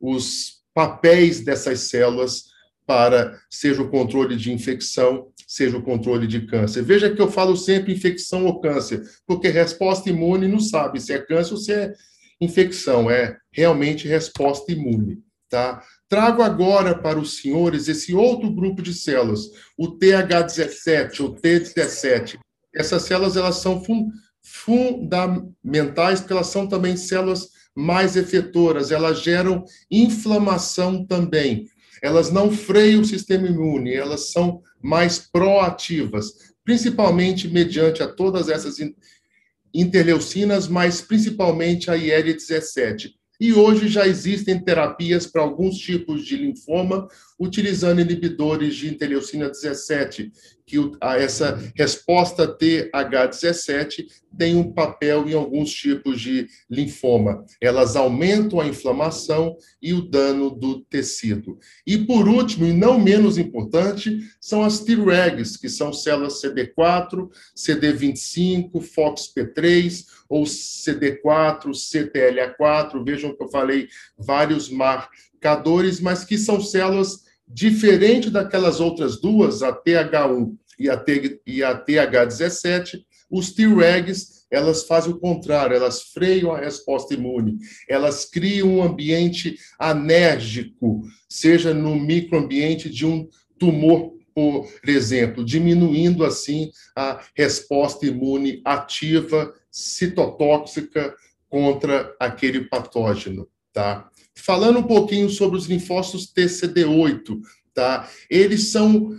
[0.00, 2.46] os papéis dessas células
[2.88, 6.82] para seja o controle de infecção, seja o controle de câncer.
[6.82, 11.18] Veja que eu falo sempre infecção ou câncer, porque resposta imune não sabe se é
[11.18, 11.92] câncer ou se é
[12.40, 15.18] infecção, é realmente resposta imune,
[15.50, 15.82] tá?
[16.08, 19.42] Trago agora para os senhores esse outro grupo de células,
[19.76, 22.38] o TH17 ou T17.
[22.74, 24.08] Essas células elas são fun
[24.40, 31.66] fundamentais porque elas são também células mais efetoras, elas geram inflamação também
[32.02, 38.76] elas não freiam o sistema imune, elas são mais proativas, principalmente mediante a todas essas
[39.74, 43.17] interleucinas, mas principalmente a IL-17.
[43.40, 47.06] E hoje já existem terapias para alguns tipos de linfoma,
[47.38, 50.32] utilizando inibidores de interleucina 17,
[50.66, 57.44] que essa resposta TH17 tem um papel em alguns tipos de linfoma.
[57.60, 61.58] Elas aumentam a inflamação e o dano do tecido.
[61.86, 68.72] E por último, e não menos importante, são as Tregs, que são células CD4, CD25,
[68.72, 73.04] FOXP3 ou CD4, CTLA4.
[73.04, 75.08] Vejam que eu falei vários mar
[75.42, 81.04] K2, mas que são células diferentes daquelas outras duas, a TH1 e a,
[81.46, 83.00] e a TH17,
[83.30, 87.58] os Tregs, elas fazem o contrário, elas freiam a resposta imune,
[87.88, 96.70] elas criam um ambiente anérgico, seja no microambiente de um tumor, por exemplo, diminuindo assim
[96.96, 101.14] a resposta imune ativa citotóxica
[101.48, 104.08] contra aquele patógeno, tá?
[104.34, 107.40] Falando um pouquinho sobre os linfócitos TCD8,
[107.74, 108.08] tá?
[108.30, 109.16] Eles são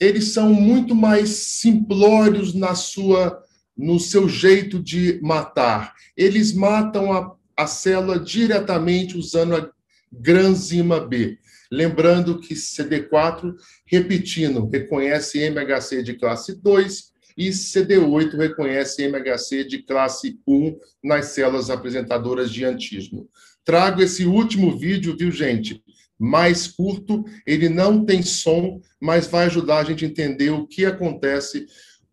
[0.00, 3.42] eles são muito mais simplórios na sua
[3.76, 5.94] no seu jeito de matar.
[6.16, 9.70] Eles matam a, a célula diretamente usando a
[10.10, 11.38] granzima B.
[11.70, 13.54] Lembrando que CD4,
[13.86, 21.70] repetindo, reconhece MHC de classe 2 e CD8 reconhece MHC de classe 1 nas células
[21.70, 23.28] apresentadoras de antismo.
[23.64, 25.80] Trago esse último vídeo, viu, gente?
[26.18, 30.84] Mais curto, ele não tem som, mas vai ajudar a gente a entender o que
[30.84, 31.64] acontece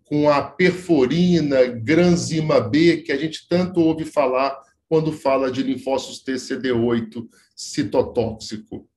[0.03, 4.55] com a perforina, granzima B, que a gente tanto ouve falar
[4.87, 8.87] quando fala de linfócitos TCD8 citotóxico.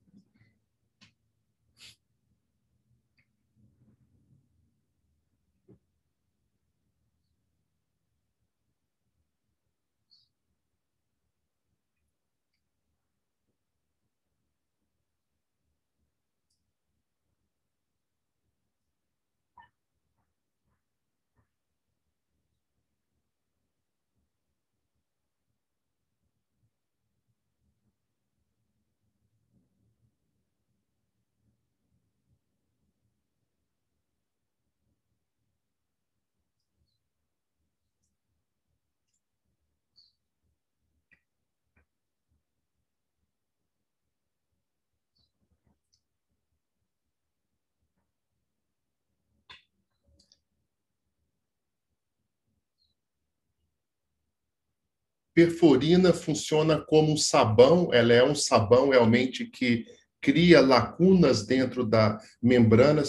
[55.39, 59.87] Perforina funciona como um sabão, ela é um sabão realmente que
[60.21, 63.05] cria lacunas dentro da membrana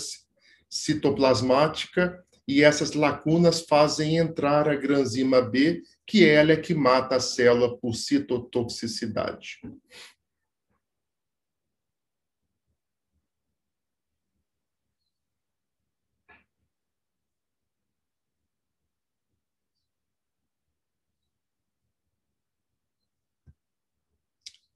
[0.70, 7.20] citoplasmática e essas lacunas fazem entrar a granzima B, que ela é que mata a
[7.20, 9.60] célula por citotoxicidade.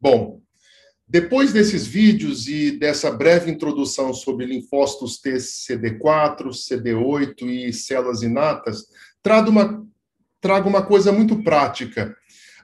[0.04, 0.42] Bom,
[1.08, 8.84] depois desses vídeos e dessa breve introdução sobre linfócitos T, CD4, CD8 e células inatas,
[9.22, 9.82] trago uma,
[10.42, 12.14] trago uma coisa muito prática.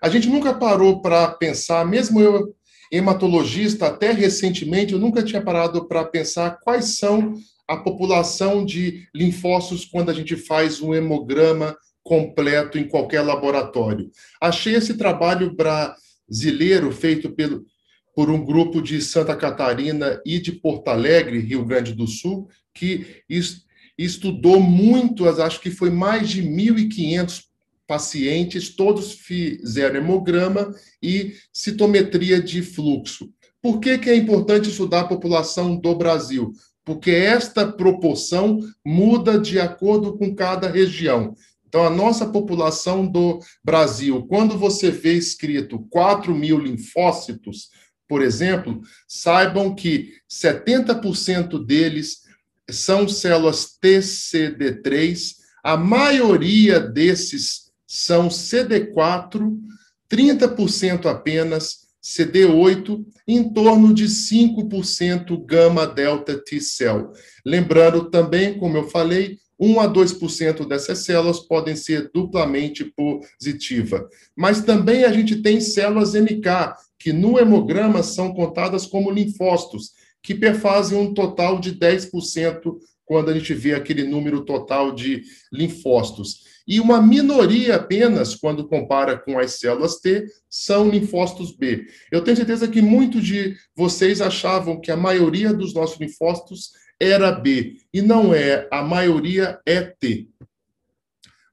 [0.01, 2.53] A gente nunca parou para pensar, mesmo eu,
[2.91, 7.35] hematologista, até recentemente, eu nunca tinha parado para pensar quais são
[7.65, 11.73] a população de linfócitos quando a gente faz um hemograma
[12.03, 14.11] completo em qualquer laboratório.
[14.41, 15.95] Achei esse trabalho para
[16.33, 17.65] zileiro feito pelo,
[18.15, 23.23] por um grupo de Santa Catarina e de Porto Alegre, Rio Grande do Sul, que
[23.97, 27.43] estudou muito, acho que foi mais de 1.500
[27.87, 33.29] pacientes, todos fizeram hemograma e citometria de fluxo.
[33.61, 36.53] Por que, que é importante estudar a população do Brasil?
[36.85, 41.35] Porque esta proporção muda de acordo com cada região.
[41.69, 47.69] Então, a nossa população do Brasil, quando você vê escrito 4 mil linfócitos,
[48.07, 52.23] por exemplo, saibam que 70% deles
[52.71, 59.55] são células TCD3, a maioria desses são CD4,
[60.11, 67.11] 30% apenas CD8, em torno de 5% gama delta T cell.
[67.45, 74.07] Lembrando também, como eu falei, 1 a 2% dessas células podem ser duplamente positiva.
[74.35, 79.91] Mas também a gente tem células NK, que no hemograma são contadas como linfócitos,
[80.23, 86.47] que perfazem um total de 10% quando a gente vê aquele número total de linfócitos.
[86.67, 91.87] E uma minoria apenas, quando compara com as células T, são linfócitos B.
[92.11, 97.31] Eu tenho certeza que muitos de vocês achavam que a maioria dos nossos linfócitos era
[97.31, 100.27] B e não é, a maioria é T.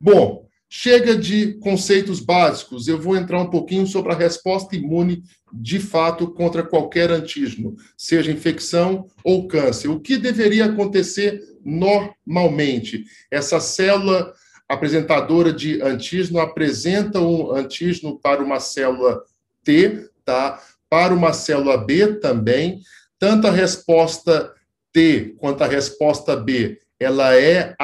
[0.00, 5.22] Bom, chega de conceitos básicos, eu vou entrar um pouquinho sobre a resposta imune
[5.52, 9.88] de fato contra qualquer antígeno, seja infecção ou câncer.
[9.88, 13.04] O que deveria acontecer normalmente?
[13.30, 14.32] Essa célula
[14.68, 19.22] apresentadora de antígeno apresenta um antígeno para uma célula
[19.62, 20.60] T, tá?
[20.90, 22.80] para uma célula B também,
[23.18, 24.52] tanto a resposta
[24.96, 27.76] T quanto a resposta B, ela é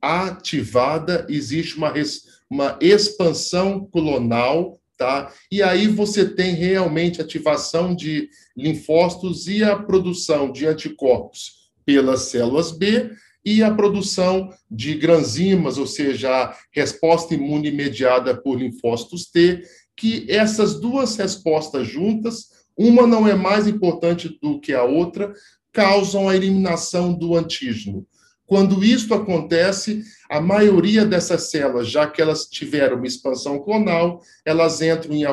[0.00, 1.92] ativada, existe uma,
[2.48, 5.32] uma expansão clonal, tá?
[5.50, 12.70] E aí você tem realmente ativação de linfócitos e a produção de anticorpos pelas células
[12.70, 13.10] B
[13.44, 19.60] e a produção de granzimas, ou seja, a resposta imune mediada por linfócitos T,
[19.96, 25.32] que essas duas respostas juntas, uma não é mais importante do que a outra,
[25.74, 28.06] causam a eliminação do antígeno.
[28.46, 34.80] Quando isto acontece, a maioria dessas células, já que elas tiveram uma expansão clonal, elas
[34.80, 35.24] entram em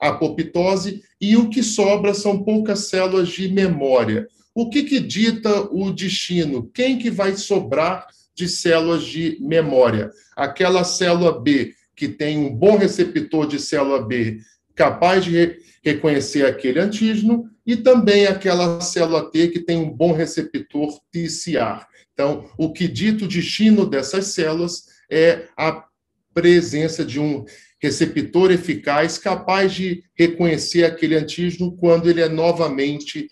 [0.00, 4.26] apoptose e o que sobra são poucas células de memória.
[4.54, 6.70] O que, que dita o destino?
[6.72, 10.10] Quem que vai sobrar de células de memória?
[10.34, 14.38] Aquela célula B que tem um bom receptor de célula B
[14.74, 20.12] capaz de re reconhecer aquele antígeno e também aquela célula T que tem um bom
[20.12, 21.86] receptor TCR.
[22.12, 25.84] Então, o que dita o destino dessas células é a
[26.32, 27.44] presença de um
[27.80, 33.30] receptor eficaz capaz de reconhecer aquele antígeno quando ele é novamente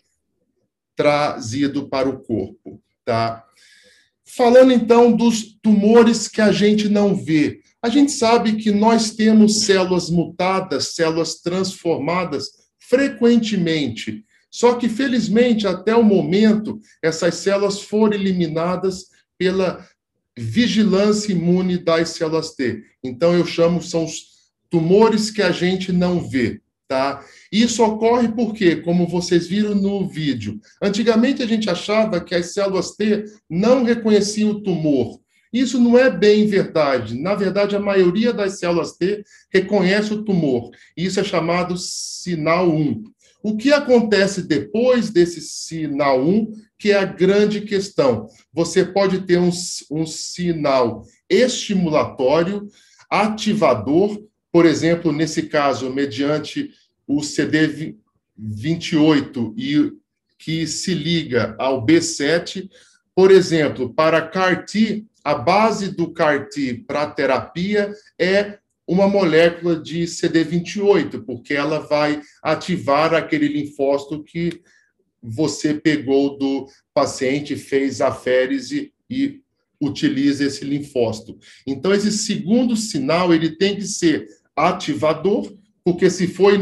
[0.95, 3.45] trazido para o corpo, tá?
[4.25, 9.65] Falando então dos tumores que a gente não vê, a gente sabe que nós temos
[9.65, 12.62] células mutadas, células transformadas
[12.93, 14.23] frequentemente.
[14.51, 19.07] Só que, felizmente, até o momento, essas células foram eliminadas
[19.39, 19.83] pela
[20.37, 22.83] vigilância imune das células T.
[23.03, 24.25] Então, eu chamo, são os
[24.69, 27.25] tumores que a gente não vê, tá?
[27.51, 32.95] Isso ocorre porque, como vocês viram no vídeo, antigamente a gente achava que as células
[32.95, 35.19] T não reconheciam o tumor.
[35.53, 37.19] Isso não é bem verdade.
[37.19, 39.23] Na verdade, a maioria das células T
[39.53, 40.71] reconhece o tumor.
[40.97, 43.05] Isso é chamado sinal 1.
[43.43, 48.29] O que acontece depois desse sinal 1, que é a grande questão?
[48.53, 49.51] Você pode ter um,
[49.91, 52.69] um sinal estimulatório,
[53.11, 54.23] ativador,
[54.53, 56.71] por exemplo, nesse caso, mediante
[57.07, 59.93] o CD28 e
[60.39, 62.71] que se liga ao B7,
[63.15, 71.25] por exemplo, para CAR-T, a base do CAR-T para terapia é uma molécula de CD28,
[71.25, 74.61] porque ela vai ativar aquele linfócito que
[75.23, 79.41] você pegou do paciente, fez a férise e
[79.81, 81.39] utiliza esse linfócito.
[81.67, 85.53] Então, esse segundo sinal, ele tem que ser ativador,
[85.85, 86.53] porque se for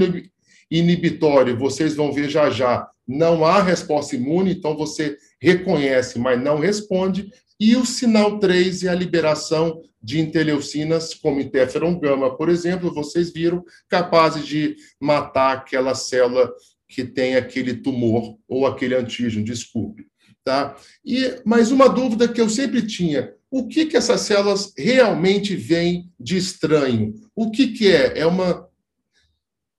[0.70, 6.58] inibitório, vocês vão ver já já, não há resposta imune, então você reconhece, mas não
[6.58, 7.30] responde,
[7.60, 13.30] e o sinal 3 é a liberação de interleucinas, como interferon gama, por exemplo, vocês
[13.30, 16.50] viram, capazes de matar aquela célula
[16.88, 20.06] que tem aquele tumor ou aquele antígeno, desculpe.
[20.42, 20.74] Tá?
[21.04, 26.10] E mais uma dúvida que eu sempre tinha: o que, que essas células realmente vêm
[26.18, 27.12] de estranho?
[27.36, 28.20] O que, que é?
[28.20, 28.66] É uma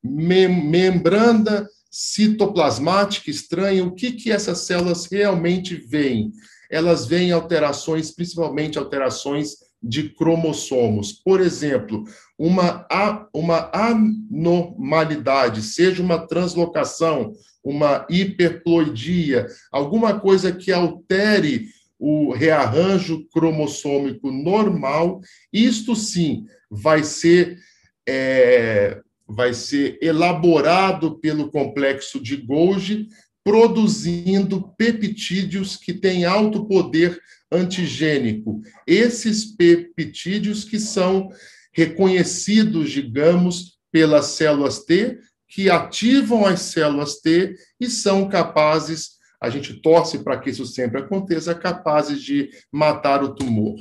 [0.03, 3.83] mem membrana citoplasmática estranha?
[3.83, 6.31] O que, que essas células realmente veem?
[6.71, 11.11] Elas veem alterações, principalmente alterações de cromossomos.
[11.11, 12.05] Por exemplo,
[12.37, 12.87] uma,
[13.33, 21.67] uma anormalidade, seja uma translocação, uma hiperploidia, alguma coisa que altere
[21.99, 25.21] o rearranjo cromossômico normal,
[25.53, 27.59] isto sim vai ser
[28.07, 33.07] é, vai ser elaborado pelo complexo de Golgi
[33.43, 37.19] produzindo peptídeos que têm alto poder
[37.51, 38.61] antigênico.
[38.85, 41.29] Esses peptídeos que são
[41.73, 49.73] reconhecidos, digamos, pelas células T, que ativam as células T e são capazes, a gente
[49.81, 53.75] torce para que isso sempre aconteça, capazes de matar o tumor.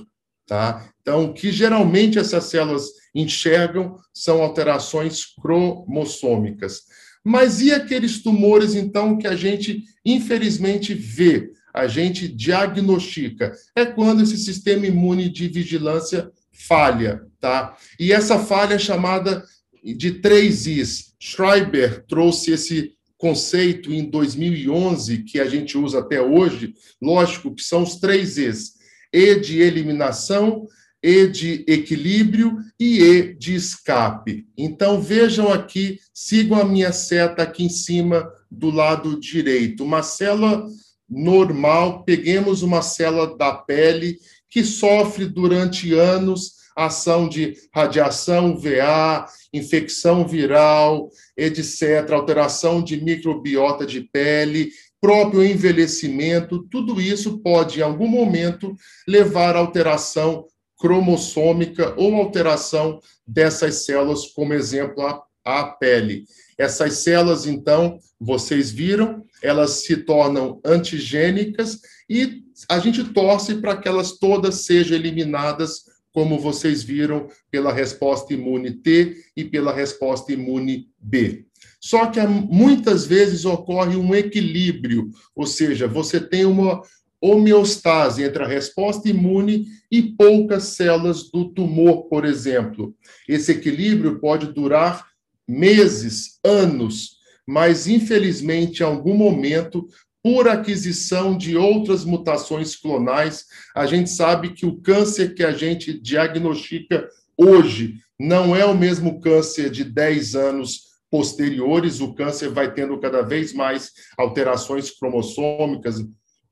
[0.47, 0.91] Tá?
[1.01, 6.83] Então, o que geralmente essas células enxergam são alterações cromossômicas.
[7.25, 13.53] Mas e aqueles tumores, então, que a gente, infelizmente, vê, a gente diagnostica?
[13.77, 17.77] É quando esse sistema imune de vigilância falha, tá?
[17.99, 19.45] E essa falha é chamada
[19.83, 21.15] de três Is.
[21.19, 27.83] Schreiber trouxe esse conceito em 2011, que a gente usa até hoje, lógico que são
[27.83, 28.81] os três Es.
[29.13, 30.67] E de eliminação,
[31.03, 34.47] e de equilíbrio e E de escape.
[34.57, 39.85] Então vejam aqui, sigam a minha seta aqui em cima do lado direito.
[39.85, 40.67] Uma célula
[41.09, 50.27] normal, peguemos uma célula da pele que sofre durante anos ação de radiação VA, infecção
[50.27, 54.71] viral, etc., alteração de microbiota de pele,
[55.01, 58.75] próprio envelhecimento, tudo isso pode, em algum momento,
[59.09, 60.47] levar a alteração
[60.81, 66.25] cromossômica ou alteração dessas células, como exemplo, a, a pele.
[66.59, 73.89] Essas células, então, vocês viram, elas se tornam antigênicas e a gente torce para que
[73.89, 80.89] elas todas sejam eliminadas, como vocês viram, pela resposta imune T e pela resposta imune
[80.99, 81.45] B.
[81.81, 86.83] Só que muitas vezes ocorre um equilíbrio, ou seja, você tem uma
[87.21, 92.95] homeostase entre a resposta imune e poucas células do tumor, por exemplo.
[93.29, 95.07] Esse equilíbrio pode durar
[95.47, 99.87] meses, anos, mas infelizmente, em algum momento,
[100.23, 105.99] por aquisição de outras mutações clonais, a gente sabe que o câncer que a gente
[105.99, 112.99] diagnostica hoje não é o mesmo câncer de 10 anos posteriores, o câncer vai tendo
[113.01, 115.97] cada vez mais alterações cromossômicas,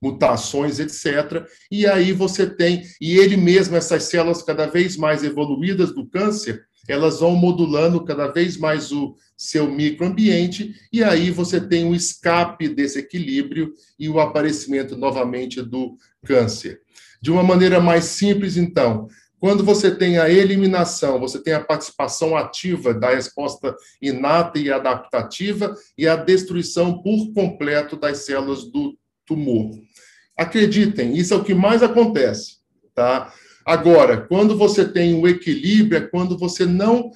[0.01, 1.46] mutações, etc.
[1.70, 6.66] E aí você tem, e ele mesmo, essas células cada vez mais evoluídas do câncer,
[6.88, 12.68] elas vão modulando cada vez mais o seu microambiente, e aí você tem o escape
[12.68, 16.80] desse equilíbrio e o aparecimento novamente do câncer.
[17.20, 22.36] De uma maneira mais simples, então, quando você tem a eliminação, você tem a participação
[22.36, 29.70] ativa da resposta inata e adaptativa e a destruição por completo das células do tumor.
[30.39, 32.59] Acreditem, isso é o que mais acontece,
[32.95, 33.32] tá?
[33.66, 37.11] Agora, quando você tem o equilíbrio, é quando você não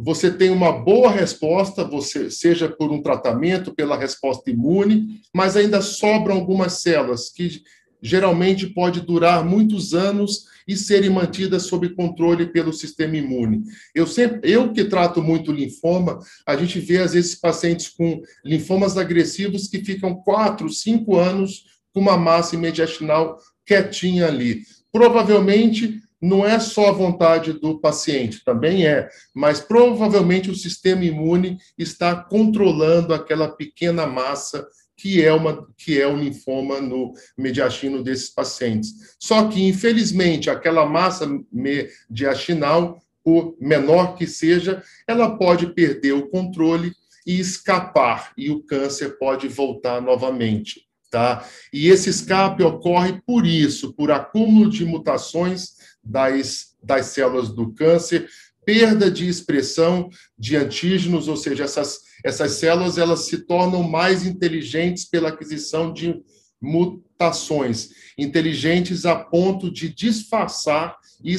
[0.00, 5.82] você tem uma boa resposta, você seja por um tratamento, pela resposta imune, mas ainda
[5.82, 7.62] sobram algumas células que
[8.00, 13.62] geralmente pode durar muitos anos e serem mantidas sob controle pelo sistema imune.
[13.92, 18.96] Eu sempre, eu que trato muito linfoma, a gente vê às vezes pacientes com linfomas
[18.96, 21.64] agressivos que ficam quatro, cinco anos
[21.98, 24.62] uma massa mediastinal quietinha ali.
[24.92, 31.58] Provavelmente não é só a vontade do paciente, também é, mas provavelmente o sistema imune
[31.76, 38.30] está controlando aquela pequena massa que é, uma, que é o linfoma no mediastino desses
[38.30, 39.14] pacientes.
[39.20, 46.92] Só que, infelizmente, aquela massa mediastinal, por menor que seja, ela pode perder o controle
[47.24, 50.87] e escapar, e o câncer pode voltar novamente.
[51.10, 51.46] Tá?
[51.72, 58.28] E esse escape ocorre por isso, por acúmulo de mutações das, das células do câncer,
[58.64, 65.04] perda de expressão de antígenos, ou seja, essas essas células elas se tornam mais inteligentes
[65.04, 66.20] pela aquisição de
[66.60, 71.36] mutações, inteligentes a ponto de disfarçar e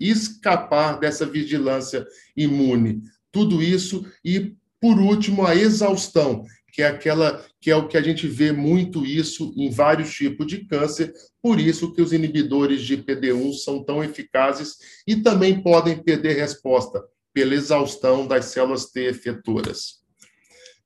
[0.00, 2.06] escapar dessa vigilância
[2.36, 3.02] imune.
[3.30, 8.02] Tudo isso e por último a exaustão, que é aquela que é o que a
[8.02, 11.12] gente vê muito isso em vários tipos de câncer,
[11.42, 17.02] por isso que os inibidores de PD1 são tão eficazes e também podem perder resposta
[17.32, 19.98] pela exaustão das células T efetoras.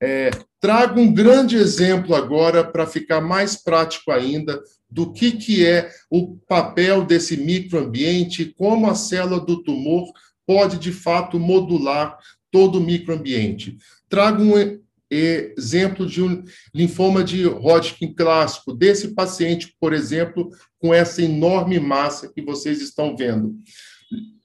[0.00, 0.30] É,
[0.60, 4.60] trago um grande exemplo agora para ficar mais prático ainda
[4.90, 10.10] do que, que é o papel desse microambiente como a célula do tumor
[10.44, 12.18] pode, de fato, modular
[12.50, 13.78] todo o microambiente.
[14.08, 14.81] Trago um
[15.12, 16.42] exemplo de um
[16.74, 23.16] linfoma de Hodgkin clássico, desse paciente, por exemplo, com essa enorme massa que vocês estão
[23.16, 23.56] vendo.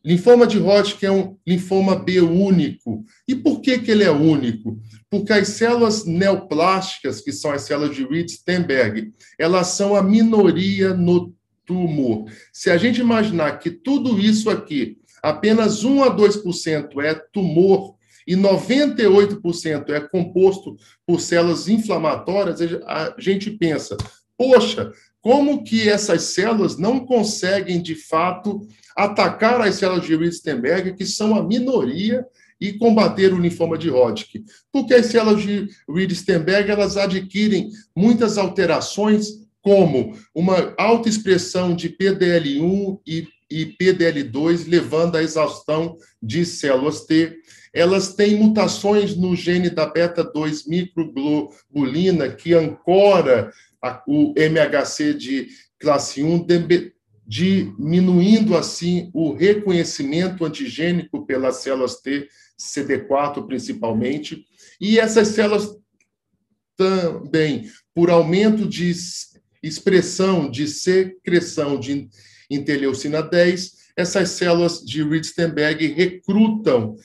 [0.07, 3.03] Linfoma de Hodgkin é um linfoma B único.
[3.27, 4.79] E por que, que ele é único?
[5.09, 11.33] Porque as células neoplásticas, que são as células de Reed-Steinberg, elas são a minoria no
[11.65, 12.25] tumor.
[12.53, 17.96] Se a gente imaginar que tudo isso aqui, apenas 1 a 2% é tumor
[18.27, 20.75] e 98% é composto
[21.05, 23.95] por células inflamatórias, a gente pensa,
[24.37, 28.61] poxa, como que essas células não conseguem, de fato,
[28.95, 32.25] atacar as células de Ristenberg, que são a minoria,
[32.59, 34.43] e combater o linfoma de Hodgkin.
[34.71, 42.99] Porque as células de Ristenberg, elas adquirem muitas alterações, como uma alta expressão de PDL1
[43.05, 47.37] e, e PDL2, levando à exaustão de células T.
[47.77, 53.51] Elas têm mutações no gene da beta-2 microglobulina, que ancora
[54.07, 55.47] o MHC de
[55.79, 56.47] classe 1,
[57.23, 62.27] diminuindo assim o reconhecimento antigênico pelas células T,
[62.59, 64.43] CD4 principalmente,
[64.81, 65.69] e essas células
[66.75, 68.91] também, por aumento de
[69.61, 72.09] expressão, de secreção de
[72.49, 76.95] interleucina 10, essas células de Ritzenberg recrutam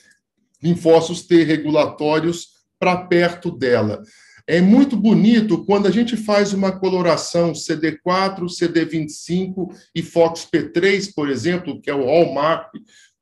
[0.63, 2.47] linfócitos T regulatórios
[2.79, 4.01] para perto dela.
[4.45, 11.81] É muito bonito quando a gente faz uma coloração CD4, CD25 e FOXP3, por exemplo,
[11.81, 12.69] que é o hallmark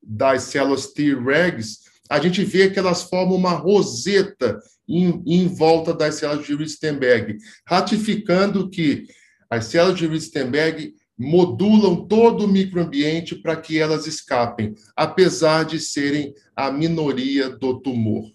[0.02, 6.16] das células T-regs, a gente vê que elas formam uma roseta em, em volta das
[6.16, 7.38] células de Ritzenberg,
[7.68, 9.06] ratificando que
[9.50, 16.34] as células de Ritzenberg modulam todo o microambiente para que elas escapem, apesar de serem
[16.56, 18.32] a minoria do tumor.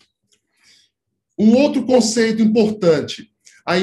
[1.39, 3.31] Um outro conceito importante
[3.66, 3.77] a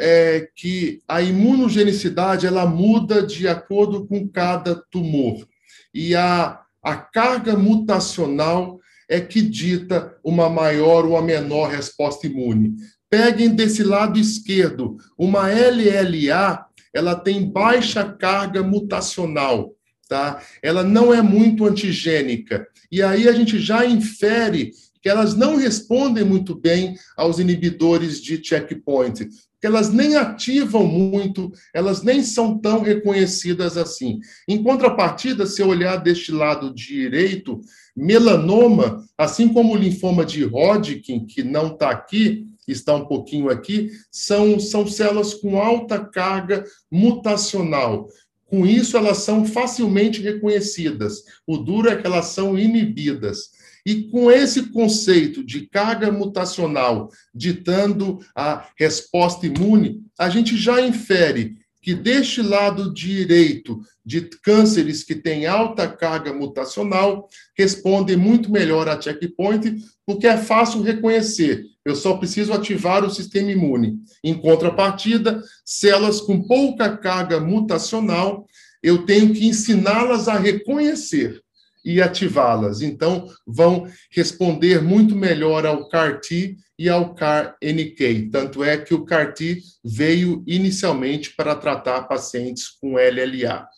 [0.00, 5.46] é que a imunogenicidade ela muda de acordo com cada tumor.
[5.94, 12.74] E a, a carga mutacional é que dita uma maior ou uma menor resposta imune.
[13.08, 19.74] Peguem desse lado esquerdo, uma LLA, ela tem baixa carga mutacional,
[20.08, 20.42] tá?
[20.62, 22.66] Ela não é muito antigênica.
[22.90, 24.70] E aí a gente já infere
[25.02, 29.28] que elas não respondem muito bem aos inibidores de checkpoint,
[29.60, 34.20] que elas nem ativam muito, elas nem são tão reconhecidas assim.
[34.48, 37.60] Em contrapartida, se eu olhar deste lado direito,
[37.96, 43.90] melanoma, assim como o linfoma de Hodgkin, que não está aqui, está um pouquinho aqui,
[44.10, 48.08] são, são células com alta carga mutacional.
[48.46, 51.22] Com isso, elas são facilmente reconhecidas.
[51.46, 53.50] O duro é que elas são inibidas.
[53.84, 61.56] E com esse conceito de carga mutacional ditando a resposta imune, a gente já infere
[61.80, 69.00] que deste lado direito de cânceres que têm alta carga mutacional respondem muito melhor a
[69.00, 71.66] checkpoint, porque é fácil reconhecer.
[71.84, 73.98] Eu só preciso ativar o sistema imune.
[74.24, 78.46] Em contrapartida, células com pouca carga mutacional,
[78.82, 81.42] eu tenho que ensiná-las a reconhecer
[81.84, 82.80] e ativá-las.
[82.80, 88.30] Então, vão responder muito melhor ao CAR-T e ao CAR-NK.
[88.32, 93.68] Tanto é que o CAR-T veio inicialmente para tratar pacientes com LLA.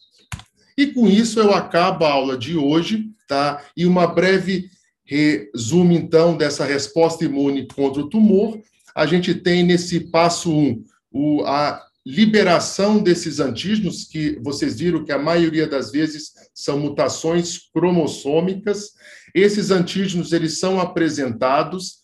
[0.78, 3.60] E com isso eu acabo a aula de hoje, tá?
[3.76, 4.70] E uma breve
[5.10, 8.60] resumo, então, dessa resposta imune contra o tumor.
[8.94, 15.10] A gente tem nesse passo 1 um, a liberação desses antígenos, que vocês viram que
[15.10, 18.92] a maioria das vezes são mutações cromossômicas.
[19.34, 21.98] Esses antígenos eles são apresentados,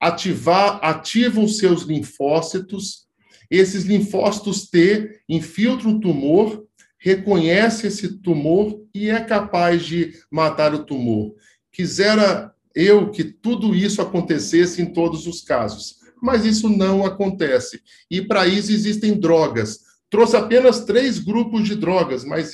[0.00, 3.06] ativar, ativam seus linfócitos.
[3.48, 6.64] Esses linfócitos T infiltram o tumor,
[6.98, 11.32] reconhece esse tumor e é capaz de matar o tumor.
[11.80, 17.80] Quisera eu que tudo isso acontecesse em todos os casos mas isso não acontece.
[18.10, 19.80] E para isso existem drogas.
[20.10, 22.52] Trouxe apenas três grupos de drogas, mas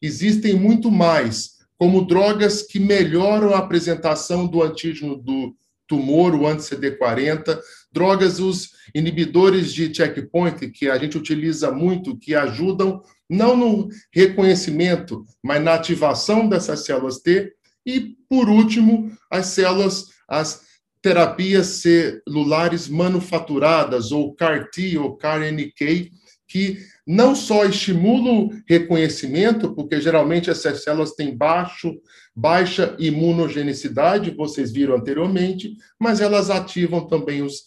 [0.00, 5.56] existem muito mais, como drogas que melhoram a apresentação do antígeno do
[5.88, 7.58] tumor, o anti-CD40,
[7.92, 15.26] drogas, os inibidores de checkpoint, que a gente utiliza muito, que ajudam não no reconhecimento,
[15.42, 17.52] mas na ativação dessas células T,
[17.86, 20.62] e, por último, as células, as
[21.02, 26.10] terapias celulares manufaturadas, ou CAR-T ou CAR-NK,
[26.48, 31.94] que não só estimulam reconhecimento, porque geralmente essas células têm baixo,
[32.34, 37.64] baixa imunogenicidade, vocês viram anteriormente, mas elas ativam também os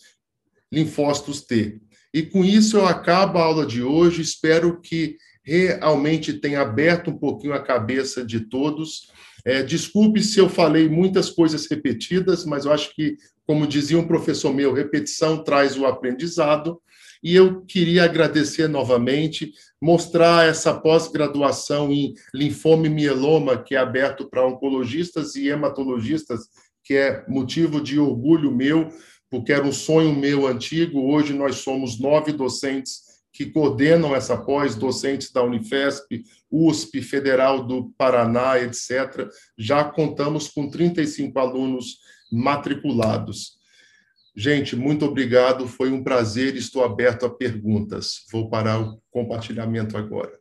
[0.72, 1.80] linfócitos T.
[2.14, 7.18] E com isso eu acabo a aula de hoje, espero que realmente tenha aberto um
[7.18, 9.12] pouquinho a cabeça de todos
[9.48, 14.06] é, desculpe se eu falei muitas coisas repetidas, mas eu acho que, como dizia um
[14.06, 16.82] professor meu, repetição traz o aprendizado.
[17.24, 24.30] E eu queria agradecer novamente, mostrar essa pós-graduação em linfoma e mieloma, que é aberto
[24.30, 26.42] para oncologistas e hematologistas,
[26.84, 28.90] que é motivo de orgulho meu,
[29.30, 31.10] porque era um sonho meu antigo.
[31.10, 37.92] Hoje nós somos nove docentes que coordenam essa pós, docentes da Unifesp, USP, Federal do
[37.98, 39.30] Paraná, etc.
[39.58, 42.00] Já contamos com 35 alunos
[42.32, 43.58] matriculados.
[44.36, 48.24] Gente, muito obrigado, foi um prazer, estou aberto a perguntas.
[48.32, 50.38] Vou parar o compartilhamento agora.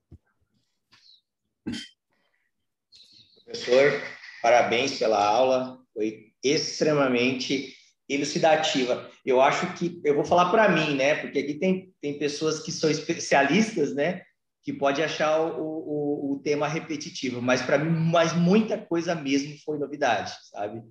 [3.42, 4.02] Professor,
[4.42, 7.74] parabéns pela aula, foi extremamente
[8.06, 9.10] elucidativa.
[9.24, 11.14] Eu acho que eu vou falar para mim, né?
[11.14, 14.25] Porque aqui tem, tem pessoas que são especialistas, né?
[14.66, 19.54] Que pode achar o, o, o tema repetitivo, mas para mim, mais muita coisa mesmo
[19.64, 20.82] foi novidade, sabe?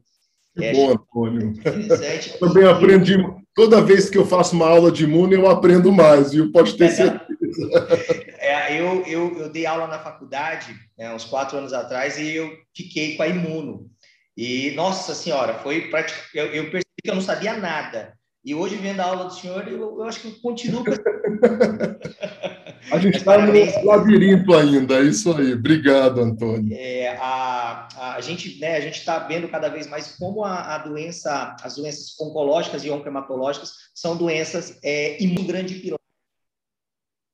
[0.58, 1.54] É, bom, Antônio.
[2.40, 3.18] Também aprendi.
[3.54, 6.54] Toda vez que eu faço uma aula de imuno, eu aprendo mais, viu?
[6.54, 7.26] Pode ter é, certeza.
[8.38, 12.52] É, eu, eu, eu dei aula na faculdade, né, uns quatro anos atrás, e eu
[12.76, 13.90] fiquei com a Imuno.
[14.38, 16.38] E, nossa senhora, foi praticamente...
[16.38, 18.14] Eu, eu percebi que eu não sabia nada.
[18.44, 20.84] E hoje, vendo a aula do senhor, eu, eu acho que eu continuo...
[22.92, 23.52] a gente está no
[23.84, 25.54] labirinto ainda, é isso aí.
[25.54, 26.76] Obrigado, Antônio.
[26.78, 31.76] É, a, a, gente né, está vendo cada vez mais como a, a, doença, as
[31.76, 36.00] doenças oncológicas e oncohematológicas são doenças é, em um grande pilar.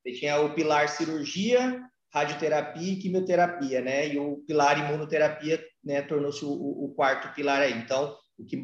[0.04, 1.82] Você tinha o pilar cirurgia,
[2.14, 4.08] radioterapia e quimioterapia, né?
[4.08, 7.74] E o pilar imunoterapia né, tornou-se o, o, quarto pilar aí.
[7.74, 8.58] Então, o que,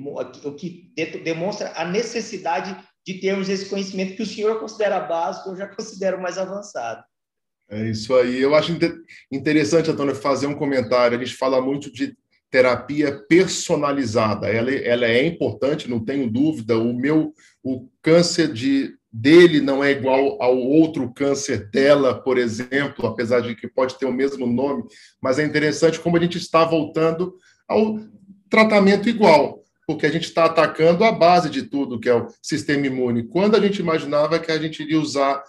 [0.44, 2.76] o que demonstra a necessidade
[3.08, 7.02] de termos esse conhecimento que o senhor considera básico, eu já considero mais avançado.
[7.70, 8.42] É isso aí.
[8.42, 8.78] Eu acho
[9.32, 11.18] interessante, Antônio, fazer um comentário.
[11.18, 12.18] A gente fala muito de
[12.50, 14.48] terapia personalizada.
[14.48, 16.78] Ela, ela é importante, não tenho dúvida.
[16.78, 17.34] O meu
[17.64, 23.56] o câncer de dele não é igual ao outro câncer dela, por exemplo, apesar de
[23.56, 24.84] que pode ter o mesmo nome,
[25.22, 27.34] mas é interessante como a gente está voltando
[27.68, 28.00] ao
[28.50, 32.86] tratamento igual, porque a gente está atacando a base de tudo, que é o sistema
[32.86, 33.24] imune.
[33.24, 35.42] Quando a gente imaginava que a gente iria usar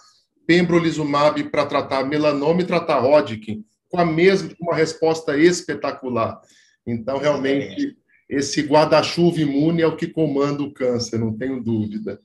[0.47, 6.39] pembrolizumab para tratar melanoma e tratar Hodgkin, com a mesma uma resposta espetacular.
[6.87, 7.97] Então, realmente,
[8.29, 12.19] esse guarda-chuva imune é o que comanda o câncer, não tenho dúvida.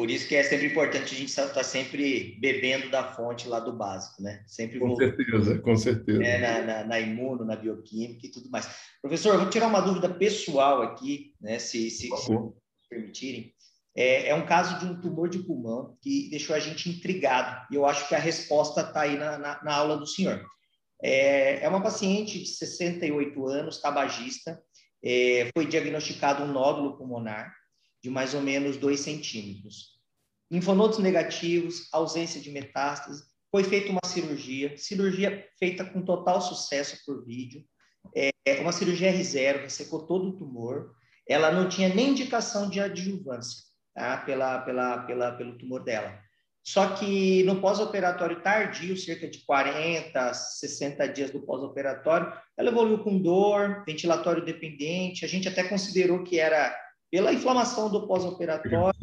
[0.00, 3.60] Por isso que é sempre importante a gente estar tá sempre bebendo da fonte lá
[3.60, 4.42] do básico, né?
[4.46, 6.24] Sempre com certeza, com certeza.
[6.24, 8.66] É, na, na, na, imuno, na bioquímica e tudo mais.
[9.02, 11.58] Professor, vou tirar uma dúvida pessoal aqui, né?
[11.58, 12.32] Se, se, se
[12.88, 13.52] permitirem.
[13.94, 17.66] É, é, um caso de um tumor de pulmão que deixou a gente intrigado.
[17.70, 20.42] E eu acho que a resposta está aí na, na, na, aula do senhor.
[21.02, 24.58] É, é uma paciente de 68 anos, tabagista,
[25.04, 27.59] é, foi diagnosticado um nódulo pulmonar
[28.02, 29.98] de mais ou menos 2 centímetros.
[30.50, 37.24] Infonodos negativos, ausência de metástase, foi feita uma cirurgia, cirurgia feita com total sucesso por
[37.24, 37.64] vídeo,
[38.14, 38.30] é,
[38.60, 40.92] uma cirurgia R0, ressecou todo o tumor,
[41.28, 43.62] ela não tinha nem indicação de adjuvância,
[43.94, 44.18] tá?
[44.18, 46.18] pela, pela, pela, pelo tumor dela.
[46.62, 53.20] Só que no pós-operatório tardio, cerca de 40, 60 dias do pós-operatório, ela evoluiu com
[53.20, 56.76] dor, ventilatório dependente, a gente até considerou que era
[57.10, 58.98] pela inflamação do pós-operatório.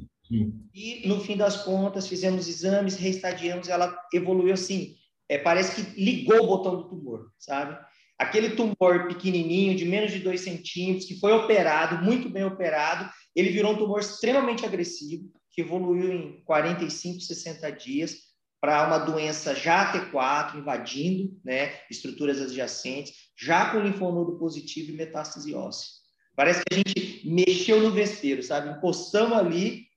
[0.74, 4.95] E, no fim das contas, fizemos exames, reestadiamos, ela evoluiu assim.
[5.30, 7.78] É, parece que ligou o botão do tumor, sabe?
[8.18, 13.49] Aquele tumor pequenininho, de menos de 2 centímetros, que foi operado, muito bem operado, ele
[13.49, 18.28] virou um tumor extremamente agressivo, que evoluiu em 45, 60 dias
[18.60, 25.53] para uma doença já T4, invadindo né, estruturas adjacentes, já com linfonodo positivo e metástase
[25.53, 25.97] óssea.
[26.38, 28.69] Parece que a gente mexeu no vespeiro, sabe?
[28.69, 29.88] Encostamos ali,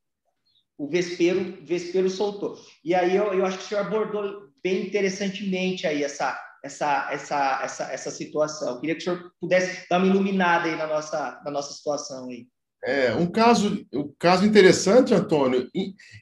[0.79, 2.59] o vespeiro, o vespeiro soltou.
[2.83, 7.61] E aí eu, eu acho que o senhor abordou bem interessantemente aí essa, essa, essa,
[7.63, 8.71] essa, essa situação.
[8.71, 12.31] Eu queria que o senhor pudesse dar uma iluminada aí na nossa, na nossa situação
[12.31, 12.47] aí.
[12.83, 15.69] É, um caso, um caso interessante, Antônio.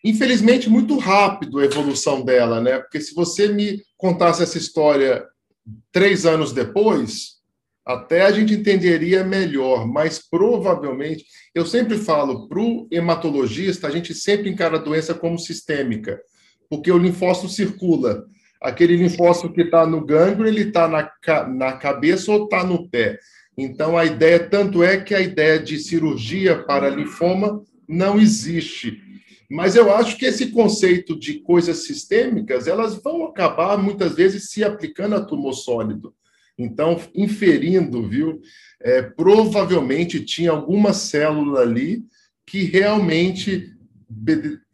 [0.04, 2.80] Infelizmente, muito rápido a evolução dela, né?
[2.80, 5.24] Porque se você me contasse essa história
[5.92, 7.37] três anos depois,
[7.88, 11.24] até a gente entenderia melhor, mas provavelmente,
[11.54, 16.20] eu sempre falo, para o hematologista, a gente sempre encara a doença como sistêmica,
[16.68, 18.26] porque o linfócito circula.
[18.60, 21.10] Aquele linfócito que está no gânglio, ele está na,
[21.48, 23.18] na cabeça ou está no pé.
[23.56, 29.00] Então, a ideia, tanto é que a ideia de cirurgia para linfoma não existe.
[29.50, 34.62] Mas eu acho que esse conceito de coisas sistêmicas, elas vão acabar, muitas vezes, se
[34.62, 36.12] aplicando a tumor sólido.
[36.58, 38.42] Então, inferindo, viu,
[38.82, 42.02] é, provavelmente tinha alguma célula ali
[42.44, 43.72] que realmente,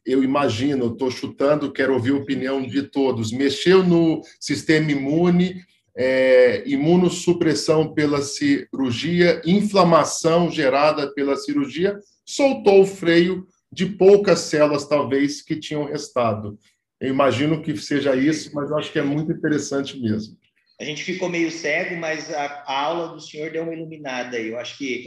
[0.07, 5.63] eu imagino, estou chutando, quero ouvir a opinião de todos, mexeu no sistema imune,
[5.97, 15.43] é, imunossupressão pela cirurgia, inflamação gerada pela cirurgia, soltou o freio de poucas células, talvez,
[15.43, 16.59] que tinham restado.
[17.01, 20.37] Eu imagino que seja isso, mas eu acho que é muito interessante mesmo
[20.81, 24.49] a gente ficou meio cego, mas a, a, aula do senhor deu uma iluminada aí.
[24.49, 25.05] Eu acho que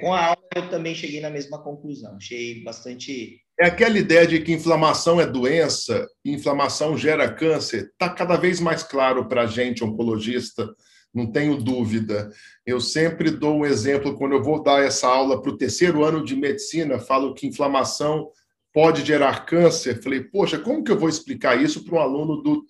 [0.00, 2.16] com a aula eu também cheguei na mesma conclusão.
[2.16, 3.40] Achei bastante.
[3.58, 8.82] É aquela ideia de que inflamação é doença, inflamação gera câncer, está cada vez mais
[8.82, 10.68] claro para a gente, oncologista,
[11.14, 12.32] não tenho dúvida.
[12.66, 16.24] Eu sempre dou um exemplo, quando eu vou dar essa aula para o terceiro ano
[16.24, 18.28] de medicina, falo que inflamação
[18.72, 20.02] pode gerar câncer.
[20.02, 22.66] Falei, poxa, como que eu vou explicar isso para um aluno do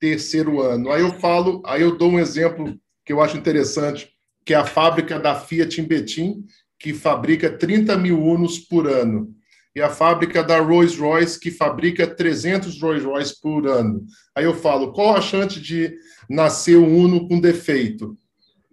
[0.00, 0.90] terceiro ano.
[0.90, 4.10] Aí eu falo, aí eu dou um exemplo que eu acho interessante,
[4.44, 6.44] que é a fábrica da Fiat em Betim,
[6.78, 9.34] que fabrica 30 mil Unos por ano.
[9.74, 14.04] e a fábrica da Rolls-Royce, que fabrica 300 Rolls-Royce por ano.
[14.34, 15.94] Aí eu falo, qual a chance de
[16.28, 18.16] nascer um Uno com defeito?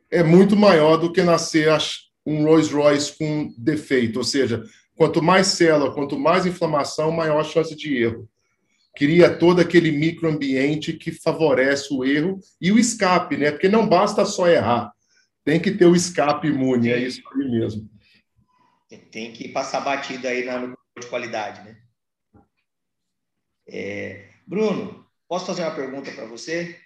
[0.09, 1.69] É muito maior do que nascer
[2.26, 4.63] um Rolls-Royce com defeito, ou seja,
[4.95, 8.28] quanto mais célula, quanto mais inflamação, maior a chance de erro.
[8.96, 13.52] Cria todo aquele microambiente que favorece o erro e o escape, né?
[13.52, 14.91] Porque não basta só errar,
[15.43, 17.89] tem que ter o escape imune, é isso aí mesmo.
[19.12, 21.78] Tem que passar batido aí no de qualidade, né?
[23.68, 26.80] É, Bruno, posso fazer uma pergunta para você?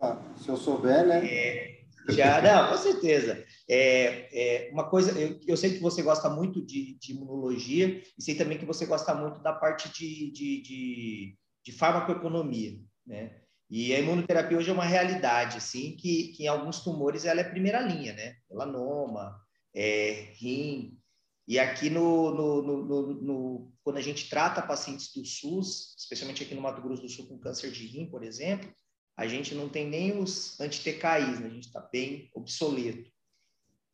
[0.00, 1.24] Ah, se eu souber, né?
[1.26, 1.71] É,
[2.08, 3.44] já, não, com certeza.
[3.68, 8.22] É, é uma coisa, eu, eu, sei que você gosta muito de, de, imunologia e
[8.22, 13.38] sei também que você gosta muito da parte de, de, de, de farmacoeconomia, né?
[13.70, 17.44] E a imunoterapia hoje é uma realidade, assim, que, que em alguns tumores ela é
[17.44, 18.34] primeira linha, né?
[18.50, 19.34] Melanoma,
[19.74, 20.98] é, rim,
[21.46, 26.54] e aqui no, no, no, no, quando a gente trata pacientes do SUS, especialmente aqui
[26.54, 28.72] no Mato Grosso do Sul com câncer de rim, por exemplo,
[29.16, 31.46] a gente não tem nem os anti-TKIs, né?
[31.46, 33.10] a gente está bem obsoleto.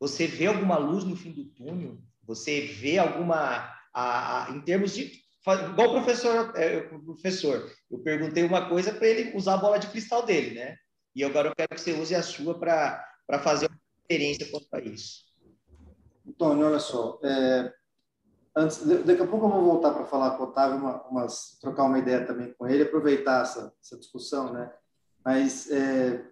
[0.00, 1.98] Você vê alguma luz no fim do túnel?
[2.24, 5.20] Você vê alguma, a, a, em termos de,
[5.70, 9.88] igual o professor, é, professor, eu perguntei uma coisa para ele usar a bola de
[9.88, 10.76] cristal dele, né?
[11.14, 13.02] E agora eu quero que você use a sua para
[13.42, 15.24] fazer uma experiência quanto a isso.
[16.26, 17.72] Antônio, olha só, é,
[18.54, 21.84] antes, daqui a pouco eu vou voltar para falar com o Otávio, uma, umas, trocar
[21.84, 24.70] uma ideia também com ele, aproveitar essa, essa discussão, né?
[25.24, 26.24] Mas é,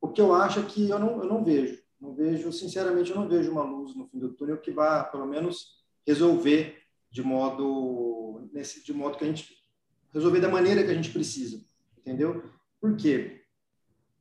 [0.00, 3.16] o que eu acho é que eu não, eu não vejo, não vejo, sinceramente, eu
[3.16, 8.48] não vejo uma luz no fim do túnel que vá, pelo menos, resolver de modo,
[8.52, 9.48] nesse, de modo que a gente,
[10.12, 11.64] resolver da maneira que a gente precisa,
[11.96, 12.50] entendeu?
[12.80, 13.42] Por quê?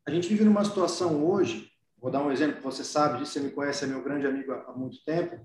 [0.06, 3.50] A gente vive numa situação hoje Vou dar um exemplo, você sabe disso, você me
[3.50, 5.40] conhece, é meu grande amigo há, muito tempo.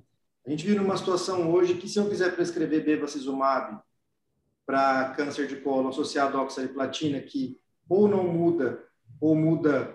[0.45, 3.81] A gente vive numa situação hoje que se eu quiser prescrever bevacizumab
[4.67, 7.59] para câncer de colo associado à oxaliplatina, que
[7.91, 8.83] ou não muda,
[9.21, 9.93] ou muda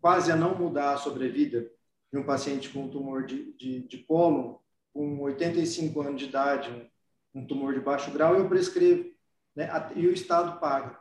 [0.00, 1.70] quase a não mudar a sobrevida
[2.12, 4.58] de um paciente com tumor de, de, de com
[4.92, 6.90] 85 anos de idade,
[7.34, 9.08] um, um tumor de baixo grau, eu prescrevo.
[9.54, 9.70] Né?
[9.94, 10.98] E o Estado paga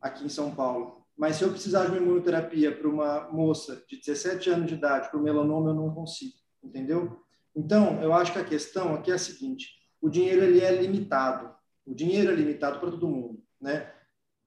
[0.00, 1.04] aqui em São Paulo.
[1.16, 5.10] Mas se eu precisar de uma imunoterapia para uma moça de 17 anos de idade,
[5.10, 7.20] para o melanoma, eu não consigo, entendeu?
[7.54, 9.68] Então, eu acho que a questão aqui é a seguinte:
[10.00, 11.54] o dinheiro ele é limitado.
[11.86, 13.93] O dinheiro é limitado para todo mundo, né?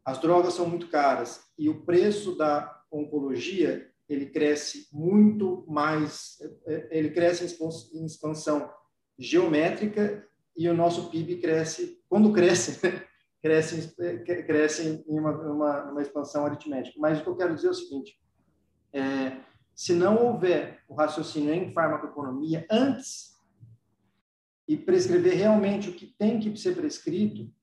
[0.08, 6.38] As drogas são muito caras e o preço da oncologia ele cresce muito mais,
[6.90, 7.58] ele cresce
[7.94, 8.72] em expansão
[9.20, 13.04] geométrica e o nosso PIB cresce, quando cresce, né?
[13.44, 13.94] crescem,
[14.46, 16.98] crescem em uma, uma, uma, expansão aritmética.
[16.98, 18.18] Mas o que eu quero dizer é o seguinte:
[18.94, 19.42] é,
[19.76, 23.38] se não houver o raciocínio em farmacoeconomia antes
[24.66, 27.54] e prescrever realmente o que tem que ser prescrito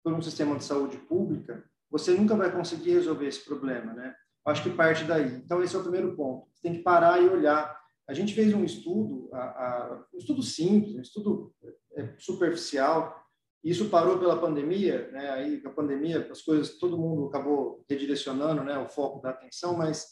[0.00, 4.14] por um sistema de saúde pública, você nunca vai conseguir resolver esse problema, né?
[4.46, 5.36] Acho que parte daí.
[5.36, 6.48] Então esse é o primeiro ponto.
[6.52, 7.80] Você tem que parar e olhar.
[8.08, 11.54] A gente fez um estudo, a, a, um estudo simples, um estudo
[11.94, 13.22] é, superficial
[13.64, 15.30] isso parou pela pandemia, né?
[15.30, 18.76] Aí a pandemia, as coisas, todo mundo acabou redirecionando, né?
[18.78, 20.04] O foco da atenção, mas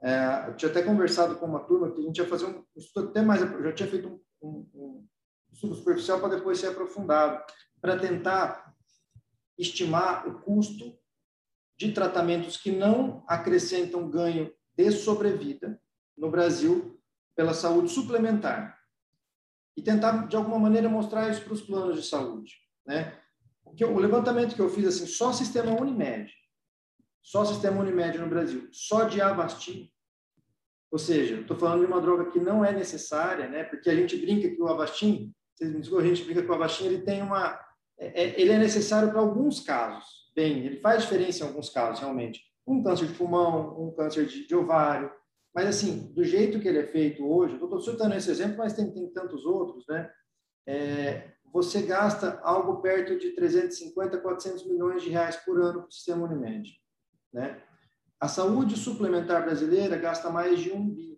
[0.00, 3.08] é, eu tinha até conversado com uma turma que a gente ia fazer um estudo
[3.08, 5.06] até mais, eu já tinha feito um, um, um
[5.52, 7.44] estudo superficial para depois ser aprofundado,
[7.80, 8.72] para tentar
[9.58, 10.96] estimar o custo
[11.76, 15.80] de tratamentos que não acrescentam ganho de sobrevida
[16.16, 17.00] no Brasil
[17.34, 18.78] pela saúde suplementar
[19.76, 22.54] e tentar de alguma maneira mostrar isso para os planos de saúde.
[22.86, 23.18] Né?
[23.64, 26.32] O, levantamento que eu fiz, assim, só sistema Unimed,
[27.22, 29.90] só sistema Unimed no Brasil, só de Avastin,
[30.90, 33.64] ou seja, estou falando de uma droga que não é necessária, né?
[33.64, 36.54] porque a gente brinca que o Avastin, vocês me desculpem, a gente brinca que o
[36.54, 37.58] Avastin ele tem uma,
[37.98, 42.00] é, é ele é necessário para alguns casos, bem, ele faz diferença em alguns casos,
[42.00, 45.10] realmente, um câncer de pulmão, um câncer de, de ovário,
[45.54, 48.72] mas assim, do jeito que ele é feito hoje, eu estou citando esse exemplo, mas
[48.72, 50.10] tem, tem tantos outros, né?
[50.66, 55.92] É, você gasta algo perto de 350, 400 milhões de reais por ano para o
[55.92, 56.68] sistema Unimed.
[57.32, 57.62] Né?
[58.18, 61.16] A saúde suplementar brasileira gasta mais de um bi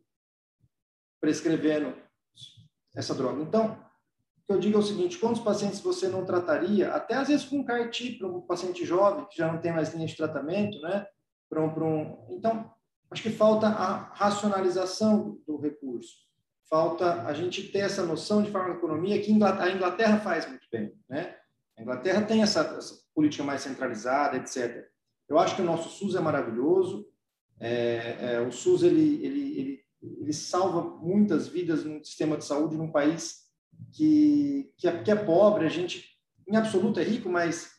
[1.19, 1.97] prescrevendo
[2.95, 3.41] essa droga.
[3.41, 3.83] Então,
[4.47, 7.65] que eu digo é o seguinte, quantos pacientes você não trataria, até às vezes com
[7.65, 11.07] CAR-T para um paciente jovem, que já não tem mais linha de tratamento, né?
[11.49, 12.27] Para um, para um...
[12.31, 12.71] Então,
[13.11, 16.27] acho que falta a racionalização do recurso
[16.69, 21.37] falta a gente ter essa noção de farmacoeconomia que a Inglaterra faz muito bem, né?
[21.79, 24.87] A Inglaterra tem essa, essa política mais centralizada, etc.
[25.29, 27.07] Eu acho que o nosso SUS é maravilhoso.
[27.61, 29.81] É, é, o SUS ele, ele, ele,
[30.21, 33.46] ele salva muitas vidas num sistema de saúde num país
[33.93, 36.05] que, que, é, que é pobre, a gente,
[36.47, 37.71] em absoluto, é rico, mas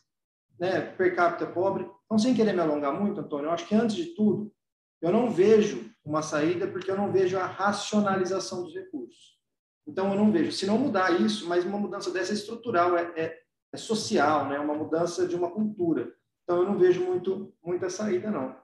[0.58, 1.88] né, per capita é pobre.
[2.04, 4.52] Então, sem querer me alongar muito, Antônio, eu acho que, antes de tudo,
[5.00, 9.38] eu não vejo uma saída porque eu não vejo a racionalização dos recursos.
[9.86, 10.52] Então, eu não vejo.
[10.52, 13.38] Se não mudar isso, mas uma mudança dessa é estrutural, é, é,
[13.72, 14.58] é social, né?
[14.58, 16.12] uma mudança de uma cultura.
[16.42, 18.56] Então, eu não vejo muito muita saída, não.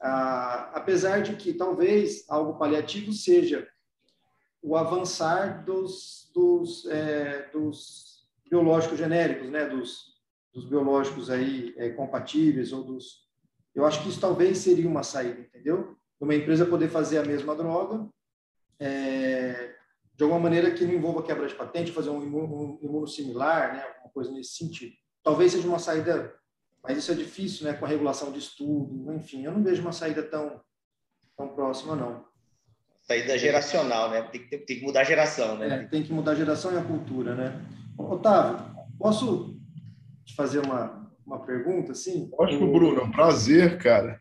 [0.00, 3.68] Ah, apesar de que talvez algo paliativo seja
[4.62, 9.66] o avançar dos, dos, é, dos biológicos genéricos, né?
[9.66, 10.16] dos,
[10.52, 13.30] dos biológicos aí é, compatíveis ou dos
[13.74, 15.96] eu acho que isso talvez seria uma saída, entendeu?
[16.20, 18.08] Uma empresa poder fazer a mesma droga
[18.78, 19.74] é,
[20.14, 23.82] de alguma maneira que não envolva quebra de patente, fazer um imuno, similar, né?
[23.82, 24.92] Alguma coisa nesse sentido.
[25.22, 26.34] Talvez seja uma saída,
[26.82, 27.74] mas isso é difícil, né?
[27.74, 30.60] Com a regulação de estudo, enfim, eu não vejo uma saída tão
[31.36, 32.26] tão próxima, não.
[33.02, 34.22] Saída geracional, né?
[34.22, 35.68] Tem que, tem que mudar a geração, né?
[35.68, 37.60] É, tem que mudar a geração e a cultura, né?
[37.98, 38.64] Otávio,
[38.98, 39.56] posso
[40.24, 42.30] te fazer uma, uma pergunta, assim?
[42.38, 44.20] Lógico, Bruno, é um prazer, cara.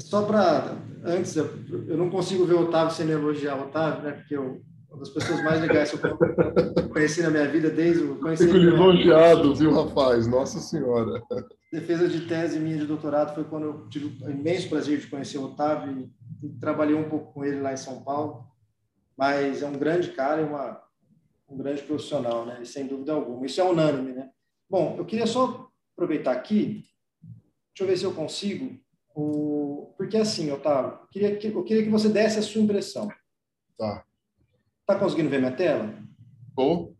[0.00, 1.50] Só para, antes, eu,
[1.86, 4.12] eu, não consigo ver o Otávio sem me elogiar o Otávio, né?
[4.12, 8.16] Porque eu, uma das pessoas mais legais que eu conheci na minha vida desde o
[8.16, 8.54] conhecimento.
[8.54, 10.26] Fico elogiado, viu, rapaz?
[10.26, 11.22] Nossa Senhora.
[11.72, 15.38] Defesa de tese minha de doutorado foi quando eu tive o imenso prazer de conhecer
[15.38, 16.10] o Otávio
[16.60, 18.46] trabalhei um pouco com ele lá em São Paulo.
[19.16, 20.82] Mas é um grande cara e uma,
[21.48, 22.64] um grande profissional, né?
[22.64, 23.46] Sem dúvida alguma.
[23.46, 24.30] Isso é unânime, né?
[24.68, 26.86] Bom, eu queria só aproveitar aqui,
[27.74, 28.80] deixa eu ver se eu consigo,
[29.14, 29.92] o...
[29.96, 33.08] porque assim, Otávio, eu queria, que, eu queria que você desse a sua impressão.
[33.76, 34.04] Tá.
[34.86, 35.94] Tá conseguindo ver minha tela?
[36.56, 36.94] Tô.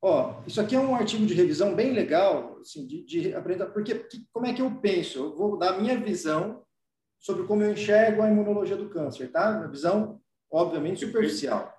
[0.00, 3.94] Ó, isso aqui é um artigo de revisão bem legal, assim, de, de aprender, porque
[3.94, 5.18] que, como é que eu penso?
[5.18, 6.62] Eu vou dar a minha visão
[7.18, 9.50] sobre como eu enxergo a imunologia do câncer, tá?
[9.50, 11.76] Uma visão, obviamente, superficial.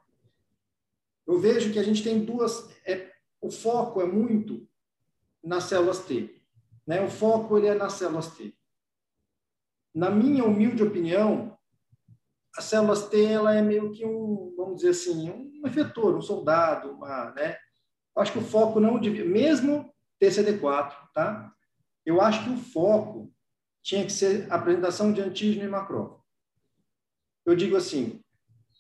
[1.26, 3.12] Eu vejo que a gente tem duas, é,
[3.42, 4.68] o foco é muito
[5.44, 6.42] nas células T.
[6.86, 7.02] Né?
[7.02, 8.54] O foco ele é nas células T.
[9.94, 11.58] Na minha humilde opinião,
[12.56, 16.92] as células T ela é meio que um, vamos dizer assim, um efetor, um soldado,
[16.92, 17.58] uma, né?
[18.16, 21.54] acho que o foco não devia, mesmo TCD4, tá?
[22.06, 23.32] Eu acho que o foco
[23.88, 26.22] tinha que ser apresentação de antígeno e macrófago.
[27.46, 28.20] Eu digo assim,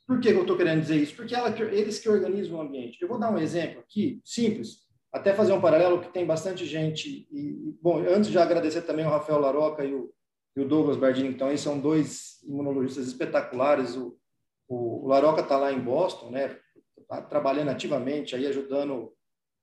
[0.05, 1.15] por que eu estou querendo dizer isso?
[1.15, 3.01] Porque ela, eles que organizam o ambiente.
[3.01, 7.25] Eu vou dar um exemplo aqui, simples até fazer um paralelo que tem bastante gente.
[7.31, 10.13] E, bom, antes de agradecer também o Rafael Laroca e o,
[10.57, 13.95] e o Douglas Bardini, então, aí são dois imunologistas espetaculares.
[13.95, 14.19] O,
[14.67, 16.59] o, o Laroca está lá em Boston, né,
[17.07, 19.13] tá trabalhando ativamente, aí ajudando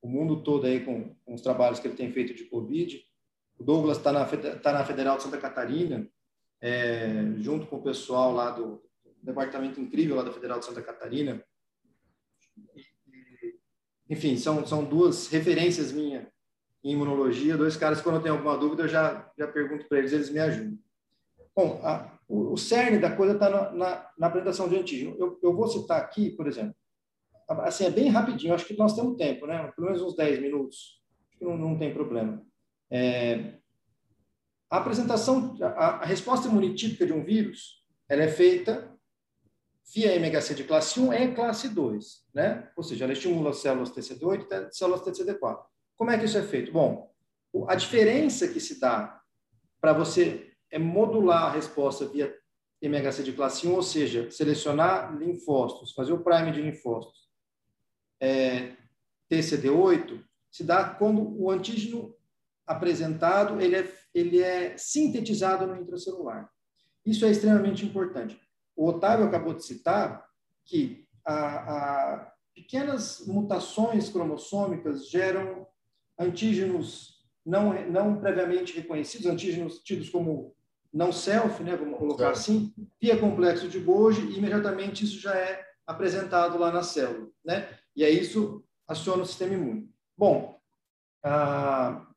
[0.01, 2.99] o mundo todo aí com, com os trabalhos que ele tem feito de Covid.
[3.57, 6.07] O Douglas está na, tá na Federal de Santa Catarina,
[6.61, 8.83] é, junto com o pessoal lá do,
[9.21, 11.43] departamento incrível lá da Federal de Santa Catarina
[14.09, 16.25] enfim, são, são duas referências minhas
[16.83, 20.13] em imunologia, dois caras, quando eu tenho alguma dúvida, eu já, já pergunto para eles,
[20.13, 20.77] eles me ajudam.
[21.55, 25.15] Bom, a, o, o cerne da coisa está na, na, na, apresentação de antígeno.
[25.17, 26.75] Eu, eu vou citar aqui, por exemplo,
[27.47, 29.71] assim, é bem rapidinho, acho que nós temos tempo, né?
[29.75, 31.01] Pelo menos uns 10 minutos,
[31.41, 32.45] não, não tem problema.
[32.91, 33.53] É,
[34.69, 38.93] a apresentação, a, a resposta imunitípica de um vírus, ela é feita
[39.93, 42.71] via MHC de classe 1 e classe 2, né?
[42.75, 45.59] Ou seja, ela estimula células TCD8 e células TCD4.
[45.95, 46.71] Como é que isso é feito?
[46.71, 47.13] Bom,
[47.67, 49.21] a diferença que se dá
[49.79, 52.35] para você é modular a resposta via
[52.81, 57.25] MHC de classe 1, ou seja, selecionar linfócitos, fazer o prime de linfócitos
[58.19, 58.75] é,
[59.31, 62.14] TCD8, se dá quando o antígeno
[62.65, 66.49] apresentado ele é, ele é sintetizado no intracelular.
[67.05, 68.39] Isso é extremamente importante.
[68.75, 70.25] O Otávio acabou de citar
[70.65, 71.35] que a,
[72.15, 75.67] a pequenas mutações cromossômicas geram
[76.17, 77.15] antígenos
[77.45, 80.55] não, não previamente reconhecidos, antígenos tidos como
[80.91, 85.61] não self, né, vamos colocar assim, via complexo de Golgi, e imediatamente isso já é
[85.85, 87.67] apresentado lá na célula, né?
[87.95, 89.91] E aí isso aciona o sistema imune.
[90.17, 90.57] Bom,
[91.21, 92.07] ah,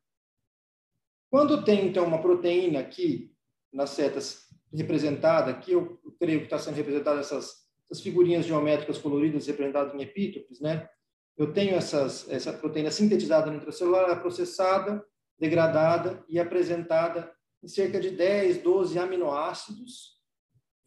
[1.29, 3.31] quando tem então uma proteína aqui
[3.71, 9.45] nas setas representada, aqui eu creio que está sendo representada essas, essas figurinhas geométricas coloridas
[9.47, 10.89] representadas em epítopes, né?
[11.37, 15.03] Eu tenho essas, essa proteína sintetizada no intracelular, é processada,
[15.39, 17.31] degradada e apresentada
[17.63, 20.19] em cerca de 10, 12 aminoácidos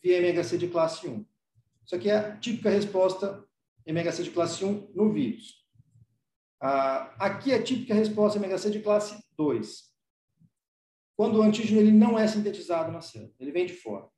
[0.02, 1.24] via MHC de classe 1.
[1.86, 3.44] Isso aqui é a típica resposta
[3.86, 5.62] MHC de classe 1 no vírus.
[6.60, 9.91] Ah, aqui é a típica resposta MHC de classe 2
[11.16, 14.08] quando o antígeno ele não é sintetizado na célula, ele vem de fora.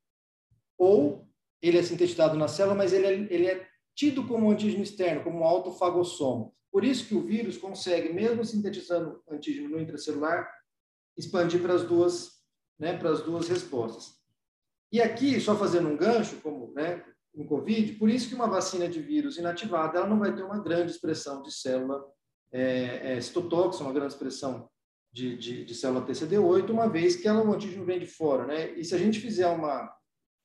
[0.78, 1.28] Ou
[1.60, 5.40] ele é sintetizado na célula, mas ele é, ele é tido como antígeno externo, como
[5.40, 6.54] um autofagossomo.
[6.70, 10.50] Por isso que o vírus consegue, mesmo sintetizando antígeno no intracelular,
[11.16, 12.42] expandir para as duas,
[12.78, 14.14] né, para as duas respostas.
[14.90, 17.04] E aqui, só fazendo um gancho, como né,
[17.34, 20.60] no Covid, por isso que uma vacina de vírus inativada ela não vai ter uma
[20.60, 22.04] grande expressão de célula
[22.52, 24.68] é, é, citotóxica, uma grande expressão
[25.14, 28.46] de, de, de, célula TCD8, uma vez que ela, o antígeno vem de fora.
[28.46, 28.72] Né?
[28.72, 29.94] E se a gente fizer uma,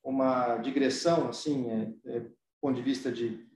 [0.04, 2.26] uma digressão, assim, é, é,
[2.62, 3.50] ponto de vista de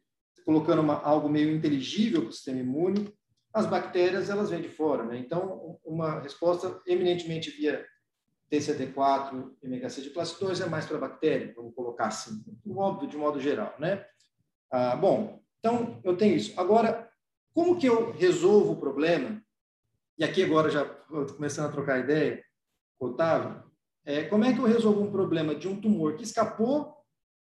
[0.43, 3.13] colocando uma, algo meio inteligível para o sistema imune,
[3.53, 5.05] as bactérias elas vêm de fora.
[5.05, 5.19] Né?
[5.19, 7.85] Então, uma resposta eminentemente via
[8.51, 12.43] TCD4, MHC de classe 2 é mais para bactéria, vamos colocar assim,
[12.75, 14.05] óbvio, de modo geral, né?
[14.71, 16.59] Ah, bom, então eu tenho isso.
[16.59, 17.09] Agora,
[17.53, 19.43] como que eu resolvo o problema?
[20.17, 20.85] E aqui agora já
[21.35, 22.43] começando a trocar ideia
[22.99, 23.63] Otávio.
[24.05, 26.93] É, como é que eu resolvo um problema de um tumor que escapou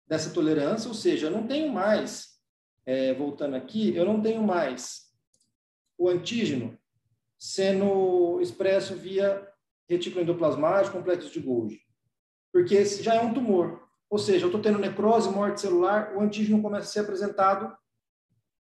[0.07, 2.39] dessa tolerância, ou seja, eu não tenho mais,
[2.85, 5.09] é, voltando aqui, eu não tenho mais
[5.97, 6.77] o antígeno
[7.37, 9.47] sendo expresso via
[9.87, 11.81] retículo endoplasmático, complexo de Golgi.
[12.51, 13.87] Porque esse já é um tumor.
[14.09, 17.75] Ou seja, eu estou tendo necrose, morte celular, o antígeno começa a ser apresentado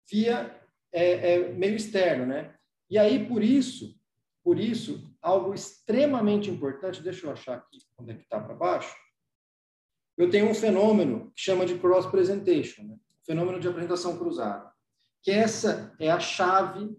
[0.09, 0.59] via
[0.91, 2.53] é, é, meio externo, né?
[2.91, 3.97] E aí, por isso,
[4.43, 8.93] por isso, algo extremamente importante, deixa eu achar aqui onde é que está para baixo,
[10.17, 12.97] eu tenho um fenômeno que chama de cross-presentation, né?
[13.25, 14.69] fenômeno de apresentação cruzada,
[15.23, 16.93] que essa é a chave,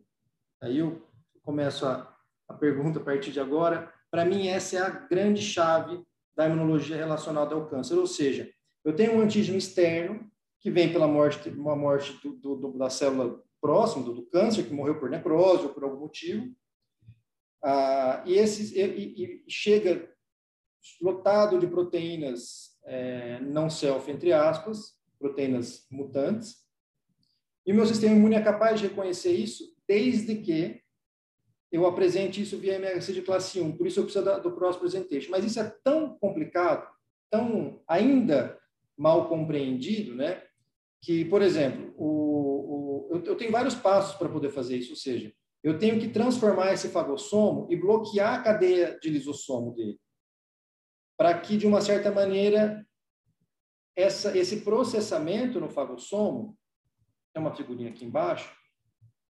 [0.62, 1.06] aí eu
[1.42, 2.16] começo a,
[2.48, 6.02] a pergunta a partir de agora, para mim, essa é a grande chave
[6.34, 7.96] da imunologia relacionada ao câncer.
[7.96, 8.50] Ou seja,
[8.84, 13.42] eu tenho um antígeno externo que vem pela morte, uma morte do, do, da célula
[13.62, 16.52] próxima do, do, câncer, que morreu por necrose ou por algum motivo,
[17.62, 20.12] ah, e, esses, e, e, chega
[21.00, 26.62] lotado de proteínas é, não self, entre aspas, proteínas mutantes,
[27.64, 30.82] e o meu sistema imune é capaz de reconhecer isso desde que
[31.70, 34.76] eu apresente isso via MHC de classe 1, por isso eu preciso da, do cross
[34.76, 35.30] presentation.
[35.30, 36.86] Mas isso é tão complicado,
[37.30, 38.58] tão ainda
[38.96, 40.42] mal compreendido, né?
[41.00, 42.21] Que, por exemplo, o
[43.24, 45.32] eu, tenho vários passos para poder fazer isso, ou seja,
[45.62, 49.98] eu tenho que transformar esse fagossomo e bloquear a cadeia de lisossomo dele,
[51.16, 52.86] para que, de uma certa maneira,
[53.96, 56.56] essa, esse processamento no fagossomo,
[57.34, 58.54] é uma figurinha aqui embaixo,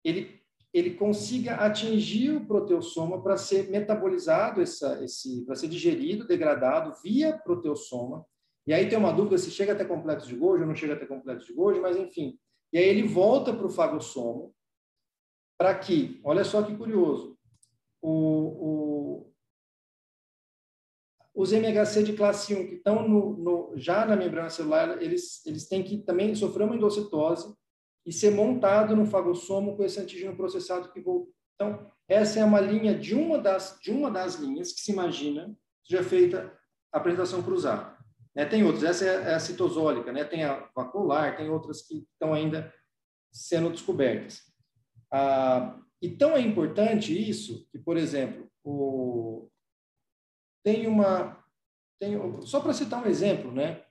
[0.04, 0.44] ele
[0.76, 7.38] ele consiga atingir o proteossoma para ser metabolizado, essa, esse, para ser digerido, degradado via
[7.38, 8.26] proteossoma.
[8.66, 11.06] E aí tem uma dúvida se chega até complexo de Golgi ou não chega até
[11.06, 12.38] complexo de Golgi, mas enfim.
[12.72, 14.54] E aí ele volta para o fagossomo
[15.58, 17.38] para que, olha só que curioso,
[18.02, 19.32] o, o,
[21.34, 25.68] os MHC de classe 1 que estão no, no, já na membrana celular, eles, eles
[25.68, 27.54] têm que também sofrer uma endocitose
[28.04, 31.34] e ser montado no fagossomo com esse antígeno processado que voltou.
[31.54, 35.56] Então, essa é uma linha de uma das, de uma das linhas que se imagina
[35.82, 36.58] seja feita
[36.92, 37.95] a apresentação cruzada.
[38.36, 38.44] Né?
[38.44, 40.22] Tem outras, essa é a citosólica, né?
[40.22, 42.72] tem a vacular, tem outras que estão ainda
[43.32, 44.42] sendo descobertas.
[45.10, 49.48] Ah, e tão é importante isso que, por exemplo, o,
[50.62, 51.42] tem uma.
[51.98, 53.82] Tem, só para citar um exemplo, né?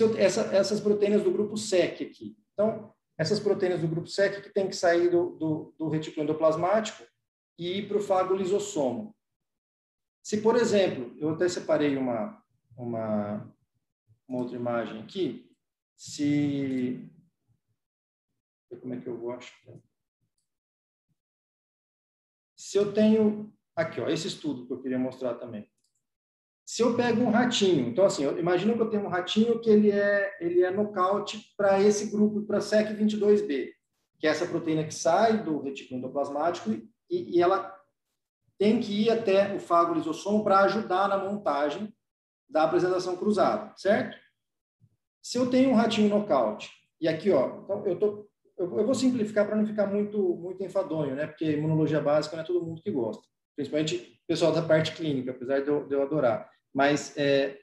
[0.00, 2.36] Eu, essa, essas proteínas do grupo SEC aqui.
[2.52, 7.04] Então, essas proteínas do grupo SEC que tem que sair do, do, do retículo endoplasmático
[7.56, 9.14] e ir para o fago lisossomo.
[10.20, 12.42] Se, por exemplo, eu até separei uma,
[12.76, 13.53] uma,
[14.28, 15.54] uma outra imagem aqui,
[15.96, 17.10] se...
[18.80, 19.54] Como é que eu vou achar?
[22.56, 23.52] Se eu tenho...
[23.76, 25.68] Aqui, ó, esse estudo que eu queria mostrar também.
[26.64, 29.90] Se eu pego um ratinho, então assim, imagina que eu tenho um ratinho que ele
[29.90, 33.72] é ele é nocaute para esse grupo, para SEC22B,
[34.18, 37.78] que é essa proteína que sai do retículo endoplasmático e, e ela
[38.58, 41.94] tem que ir até o fago lisossomo para ajudar na montagem
[42.48, 44.16] da apresentação cruzada, certo?
[45.22, 49.44] Se eu tenho um ratinho nocaute, e aqui, ó, então eu tô eu vou simplificar
[49.44, 51.26] para não ficar muito muito enfadonho, né?
[51.26, 53.22] Porque imunologia básica não é todo mundo que gosta,
[53.56, 56.48] principalmente o pessoal da parte clínica, apesar de eu, de eu adorar.
[56.72, 57.58] Mas é,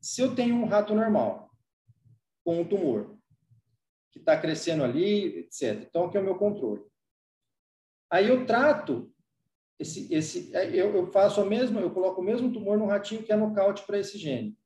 [0.00, 1.50] se eu tenho um rato normal
[2.44, 3.16] com um tumor
[4.12, 5.86] que está crescendo ali, etc.
[5.88, 6.84] Então, aqui é o meu controle.
[8.10, 9.12] Aí eu trato
[9.78, 13.22] esse, esse, é, eu, eu faço a mesma, eu coloco o mesmo tumor no ratinho
[13.22, 14.56] que é nocaute para esse gene.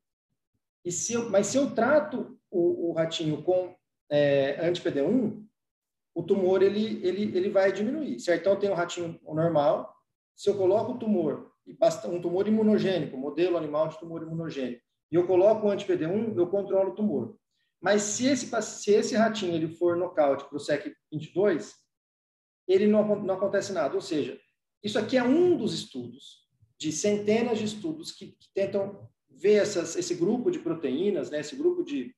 [0.85, 3.75] E se eu, mas se eu trato o, o ratinho com
[4.11, 5.45] é, anti-PD1,
[6.15, 8.41] o tumor ele, ele, ele vai diminuir, certo?
[8.41, 9.95] Então, eu tenho um ratinho normal,
[10.35, 11.49] se eu coloco o tumor
[12.07, 16.91] um tumor imunogênico, modelo animal de tumor imunogênico, e eu coloco o anti-PD1, eu controlo
[16.91, 17.37] o tumor.
[17.81, 21.73] Mas se esse, se esse ratinho ele for nocaute para o SEC22,
[22.67, 23.95] ele não, não acontece nada.
[23.95, 24.39] Ou seja,
[24.83, 26.47] isso aqui é um dos estudos,
[26.79, 31.57] de centenas de estudos que, que tentam ver essas, esse grupo de proteínas, né, esse
[31.57, 32.15] grupo de,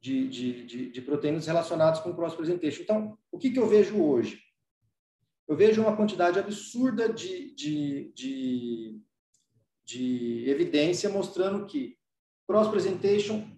[0.00, 2.82] de, de, de, proteínas relacionadas com cross-presentation.
[2.82, 4.40] Então, o que, que eu vejo hoje?
[5.48, 9.00] Eu vejo uma quantidade absurda de
[10.46, 11.96] evidência mostrando que
[12.46, 13.56] cross-presentation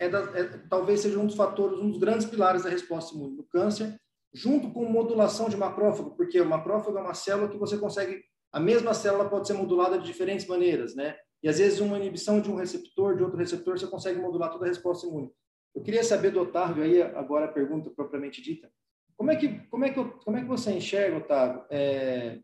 [0.00, 3.44] é, é, talvez seja um dos fatores, um dos grandes pilares da resposta imune no
[3.44, 4.00] câncer,
[4.32, 8.60] junto com modulação de macrófago, porque o macrófago é uma célula que você consegue, a
[8.60, 11.16] mesma célula pode ser modulada de diferentes maneiras, né?
[11.42, 14.66] E às vezes uma inibição de um receptor, de outro receptor, você consegue modular toda
[14.66, 15.32] a resposta imune.
[15.74, 18.70] Eu queria saber do Otávio aí agora a pergunta propriamente dita.
[19.16, 21.64] Como é que como é que como é que você enxerga, Otávio?
[21.70, 22.40] É,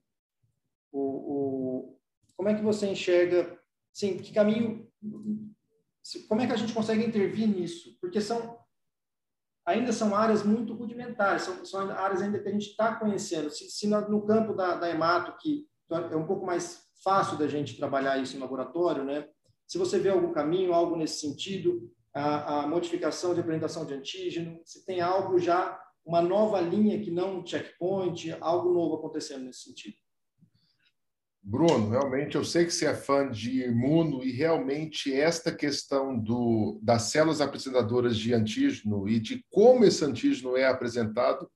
[0.93, 1.99] o, o,
[2.37, 3.59] como é que você enxerga,
[3.93, 4.87] sim, que caminho?
[6.29, 7.97] Como é que a gente consegue intervir nisso?
[8.01, 8.59] Porque são
[9.67, 13.51] ainda são áreas muito rudimentares, são, são áreas ainda que a gente está conhecendo.
[13.51, 17.77] Se, se no campo da, da hemato, que é um pouco mais fácil da gente
[17.77, 19.29] trabalhar isso em laboratório, né?
[19.67, 24.61] Se você vê algum caminho, algo nesse sentido, a, a modificação de apresentação de antígeno,
[24.65, 29.65] se tem algo já, uma nova linha que não um checkpoint, algo novo acontecendo nesse
[29.65, 29.97] sentido.
[31.49, 36.81] Bruno, realmente eu sei que você é fã de imuno e realmente esta questão do,
[36.83, 41.49] das células apresentadoras de antígeno e de como esse antígeno é apresentado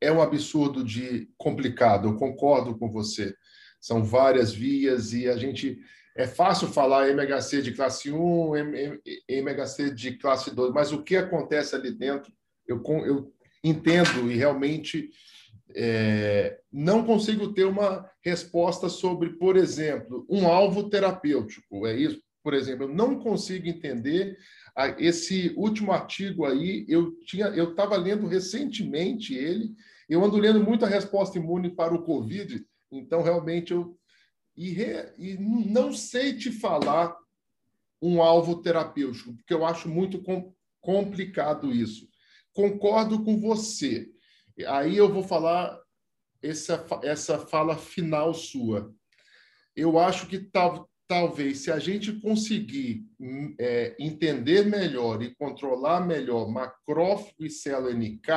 [0.00, 2.08] é um absurdo de complicado.
[2.08, 3.34] Eu concordo com você.
[3.78, 5.78] São várias vias e a gente
[6.16, 8.52] é fácil falar MHC de classe 1,
[9.28, 12.32] MHC de classe 2, mas o que acontece ali dentro,
[12.66, 13.30] eu, eu
[13.62, 15.10] entendo e realmente
[15.74, 21.86] é, não consigo ter uma resposta sobre, por exemplo, um alvo terapêutico.
[21.86, 22.22] É isso?
[22.42, 24.36] Por exemplo, eu não consigo entender
[24.98, 26.84] esse último artigo aí.
[26.88, 29.74] Eu tinha, eu estava lendo recentemente ele.
[30.08, 32.64] Eu ando lendo muito a resposta imune para o COVID.
[32.92, 33.96] Então, realmente, eu
[34.56, 37.16] e, re, e não sei te falar
[38.00, 42.08] um alvo terapêutico, porque eu acho muito com, complicado isso.
[42.52, 44.08] Concordo com você.
[44.62, 45.80] Aí eu vou falar
[46.40, 48.94] essa, essa fala final sua.
[49.74, 53.04] Eu acho que tal, talvez, se a gente conseguir
[53.58, 58.28] é, entender melhor e controlar melhor macrófago e célula NK,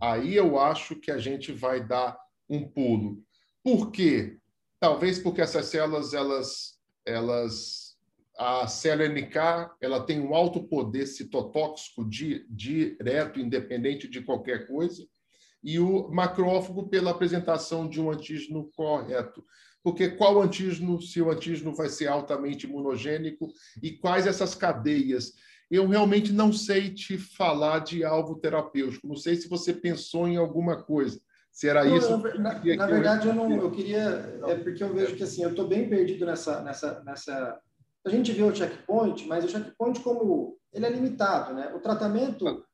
[0.00, 2.16] aí eu acho que a gente vai dar
[2.48, 3.24] um pulo.
[3.64, 4.38] Por quê?
[4.78, 7.96] Talvez porque essas células, elas, elas
[8.38, 15.04] a célula NK ela tem um alto poder citotóxico di, direto, independente de qualquer coisa
[15.66, 19.44] e o macrófago pela apresentação de um antígeno correto.
[19.82, 23.48] Porque qual antígeno, se o antígeno vai ser altamente imunogênico
[23.82, 25.32] e quais essas cadeias?
[25.68, 29.08] Eu realmente não sei te falar de alvo terapêutico.
[29.08, 31.20] Não sei se você pensou em alguma coisa.
[31.50, 32.16] Se era não, isso?
[32.38, 33.50] Na, na verdade, eu não.
[33.50, 34.38] Eu queria.
[34.46, 37.58] É porque eu vejo que assim, eu estou bem perdido nessa, nessa, nessa.
[38.04, 41.72] A gente vê o checkpoint, mas o checkpoint como ele é limitado, né?
[41.74, 42.64] O tratamento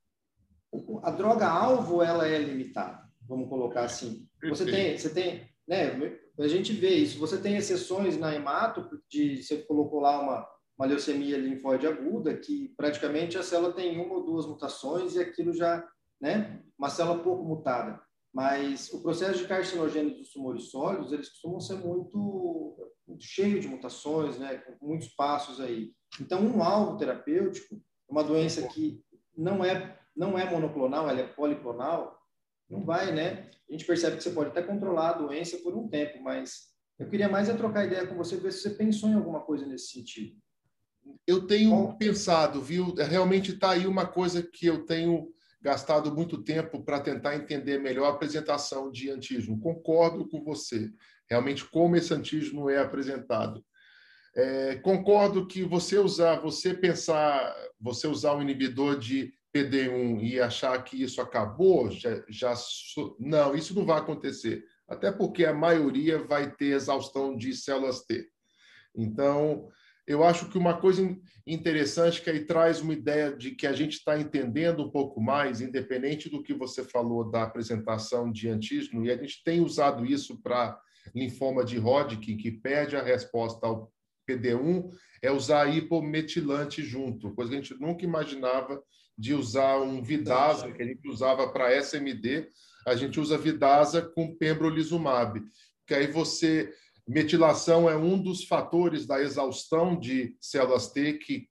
[1.02, 4.28] a droga alvo ela é limitada, vamos colocar assim.
[4.48, 5.92] Você tem, você tem, né?
[6.38, 7.18] A gente vê isso.
[7.18, 12.74] Você tem exceções na hemato de você colocou lá uma uma leucemia linfóide aguda que
[12.76, 15.86] praticamente a célula tem uma ou duas mutações e aquilo já,
[16.20, 16.60] né?
[16.78, 18.02] Uma célula pouco mutada.
[18.34, 22.76] Mas o processo de carcinogênese dos tumores sólidos, eles costumam ser muito,
[23.06, 24.56] muito cheio de mutações, né?
[24.56, 25.92] Com muitos passos aí.
[26.20, 29.04] Então, um alvo terapêutico, uma doença que
[29.36, 32.18] não é não é monoclonal, ela é policlonal,
[32.68, 33.50] não vai, né?
[33.68, 37.08] A gente percebe que você pode até controlar a doença por um tempo, mas eu
[37.08, 39.92] queria mais é trocar ideia com você, ver se você pensou em alguma coisa nesse
[39.92, 40.36] sentido.
[41.26, 42.94] Eu tenho Bom, pensado, viu?
[42.94, 48.06] Realmente está aí uma coisa que eu tenho gastado muito tempo para tentar entender melhor
[48.06, 49.58] a apresentação de antígeno.
[49.60, 50.90] Concordo com você.
[51.28, 53.64] Realmente, como esse antígeno é apresentado.
[54.34, 60.82] É, concordo que você usar, você pensar, você usar um inibidor de PD1 e achar
[60.82, 62.54] que isso acabou, já, já
[63.18, 64.64] não, isso não vai acontecer.
[64.88, 68.28] Até porque a maioria vai ter exaustão de células T.
[68.94, 69.68] Então,
[70.06, 71.16] eu acho que uma coisa
[71.46, 75.60] interessante que aí traz uma ideia de que a gente está entendendo um pouco mais,
[75.60, 80.40] independente do que você falou da apresentação de antígeno, e a gente tem usado isso
[80.42, 80.78] para
[81.14, 83.92] linfoma de Hodgkin, que perde a resposta ao
[84.28, 88.82] PD1, é usar hipometilante junto, coisa que a gente nunca imaginava
[89.22, 92.48] de usar um Vidasa, que a gente usava para SMD,
[92.84, 95.40] a gente usa Vidasa com pembrolizumab,
[95.86, 96.74] que aí você
[97.06, 101.48] metilação é um dos fatores da exaustão de células T que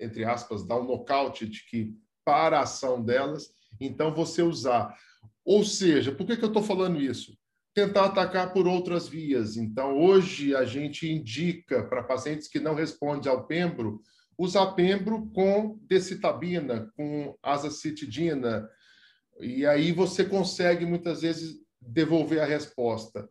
[0.00, 1.94] entre aspas, dar um nocaute de que
[2.24, 4.96] para a ação delas, então você usar.
[5.44, 7.36] Ou seja, por que, que eu estou falando isso?
[7.74, 9.56] Tentar atacar por outras vias.
[9.56, 14.00] Então, hoje a gente indica para pacientes que não respondem ao pembro,
[14.38, 18.70] usar pembro com decitabina, com azacitidina,
[19.40, 23.28] e aí você consegue muitas vezes devolver a resposta.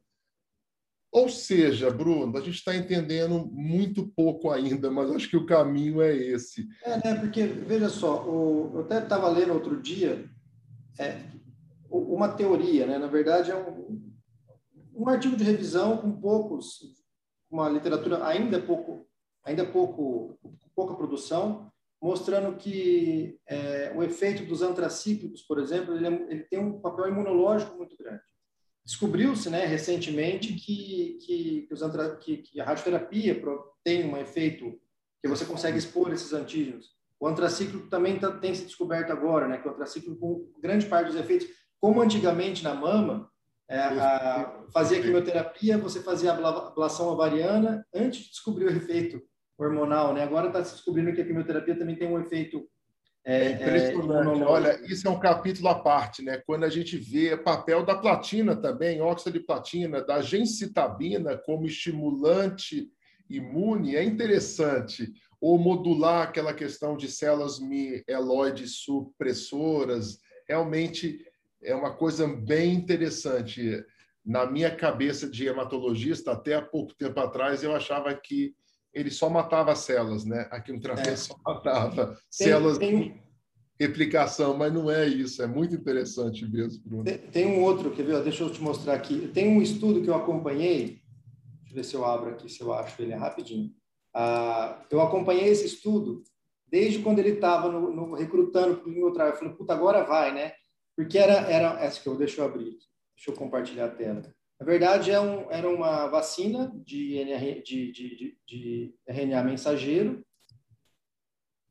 [1.11, 6.01] Ou seja, Bruno, a gente está entendendo muito pouco ainda, mas acho que o caminho
[6.01, 6.67] é esse.
[6.83, 7.19] É, né?
[7.19, 10.29] Porque, veja só, o, eu até estava lendo outro dia
[10.99, 11.21] é,
[11.89, 12.97] uma teoria, né?
[12.97, 14.11] Na verdade, é um,
[14.93, 16.79] um artigo de revisão com poucos,
[17.49, 19.07] uma literatura ainda pouco,
[19.43, 20.37] ainda pouco,
[20.77, 26.59] pouca produção, mostrando que é, o efeito dos antracíclicos, por exemplo, ele, é, ele tem
[26.59, 28.21] um papel imunológico muito grande.
[28.85, 33.41] Descobriu-se né, recentemente que, que, que, os antra, que, que a radioterapia
[33.83, 34.79] tem um efeito
[35.19, 36.95] que você consegue expor esses antígenos.
[37.19, 41.07] O antracíclico também tá, tem se descoberto agora, né, que o antracíclico, com grande parte
[41.07, 41.47] dos efeitos,
[41.81, 43.27] como antigamente na mama,
[43.67, 49.21] é, a, fazia quimioterapia, você fazia a ablação ovariana antes de descobrir o efeito
[49.57, 50.23] hormonal, né?
[50.23, 52.67] Agora está se descobrindo que a quimioterapia também tem um efeito
[53.27, 54.41] é, é impressionante.
[54.41, 56.41] É, Olha, isso é um capítulo à parte, né?
[56.45, 61.65] Quando a gente vê o papel da platina também, óxido de platina, da gencitabina como
[61.65, 62.89] estimulante
[63.29, 65.11] imune, é interessante.
[65.41, 71.19] Ou modular aquela questão de células mieloides supressoras, realmente
[71.61, 73.83] é uma coisa bem interessante.
[74.25, 78.55] Na minha cabeça de hematologista, até há pouco tempo atrás, eu achava que
[78.97, 80.47] ele só matava células, né?
[80.49, 81.15] A quimioterapia é.
[81.15, 82.99] só matava tem, células tem...
[82.99, 83.21] de
[83.79, 85.41] replicação, mas não é isso.
[85.41, 87.03] É muito interessante mesmo, Bruno.
[87.03, 88.23] Tem, tem, um outro, quer ver?
[88.23, 89.29] Deixa eu te mostrar aqui.
[89.33, 91.01] Tem um estudo que eu acompanhei.
[91.59, 93.71] Deixa eu ver se eu abro aqui, se eu acho ele rapidinho.
[94.13, 96.23] Ah, eu acompanhei esse estudo
[96.67, 99.29] desde quando ele estava no, no, recrutando para o clinical trial.
[99.29, 100.53] Eu falei, puta, agora vai, né?
[100.95, 102.77] Porque era, era essa que eu deixa eu abrir.
[103.15, 104.21] Deixa eu compartilhar a tela.
[104.59, 107.23] Na verdade, é um, era uma vacina de,
[107.63, 110.25] de, de, de RNA mensageiro.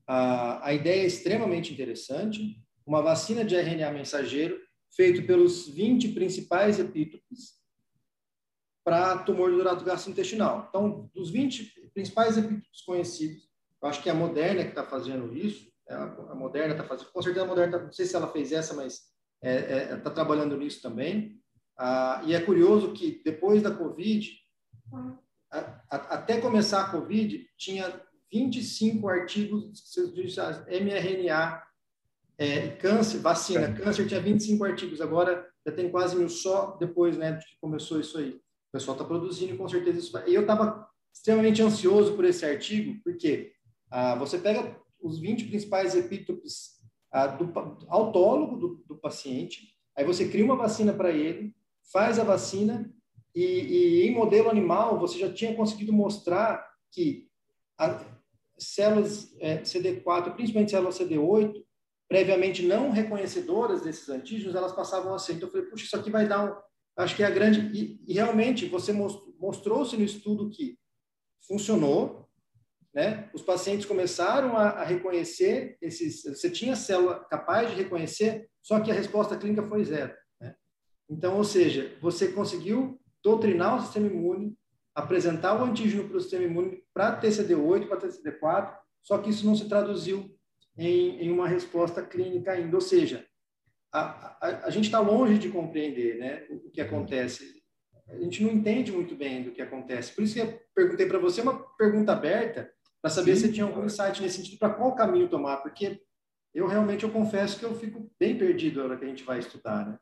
[0.07, 2.63] A, a ideia é extremamente interessante.
[2.87, 4.61] Uma vacina de RNA mensageiro
[4.95, 7.57] feito pelos 20 principais epítopes
[8.85, 10.67] para tumor do trato gastrointestinal.
[10.69, 13.49] Então, dos 20 principais epítopes conhecidos,
[13.83, 17.11] eu acho que é a Moderna que está fazendo isso, é a Moderna está fazendo,
[17.11, 19.97] com certeza a Moderna, tá, não sei se ela fez essa, mas está é, é,
[19.97, 21.41] tá trabalhando nisso também.
[21.78, 24.32] Ah, e é curioso que depois da Covid,
[25.51, 25.59] a,
[25.90, 29.73] a, até começar a Covid, tinha 25 artigos
[30.15, 31.62] de mRNA,
[32.39, 37.32] é, câncer, vacina, câncer tinha 25 artigos, agora já tem quase mil só depois né,
[37.32, 38.31] de que começou isso aí.
[38.31, 40.28] O pessoal está produzindo e com certeza isso vai.
[40.28, 43.53] E eu estava extremamente ansioso por esse artigo, porque
[43.90, 46.77] ah, você pega os 20 principais epítopes
[47.11, 47.53] ah, do
[47.89, 51.56] autólogo do, do paciente, aí você cria uma vacina para ele,
[51.93, 52.93] faz a vacina
[53.35, 57.29] e, e, em modelo animal você já tinha conseguido mostrar que
[58.59, 61.63] células é, CD4, principalmente células CD8,
[62.09, 65.35] previamente não reconhecedoras desses antígenos, elas passavam a ser.
[65.35, 66.57] Então eu falei, puxa, isso aqui vai dar um...
[66.97, 67.61] Acho que é a grande...
[67.79, 70.79] E, e realmente você mostrou-se no estudo que
[71.47, 72.27] funcionou,
[72.95, 73.29] né?
[73.35, 76.23] Os pacientes começaram a, a, reconhecer esses...
[76.23, 80.15] Você tinha célula capaz de reconhecer, só que a resposta clínica foi zero.
[81.09, 84.57] Então, ou seja, você conseguiu doutrinar o sistema imune,
[84.95, 89.55] apresentar o antígeno para o sistema imune para TCD8, para TCD4, só que isso não
[89.55, 90.35] se traduziu
[90.77, 92.77] em, em uma resposta clínica ainda.
[92.77, 93.27] Ou seja,
[93.93, 97.62] a, a, a gente está longe de compreender né, o, o que acontece.
[98.09, 100.12] A gente não entende muito bem do que acontece.
[100.12, 102.70] Por isso que eu perguntei para você uma pergunta aberta
[103.01, 103.47] para saber Sim.
[103.47, 106.01] se tinha algum insight nesse sentido, para qual caminho tomar, porque
[106.55, 109.39] eu realmente eu confesso que eu fico bem perdido na hora que a gente vai
[109.39, 109.99] estudar, né?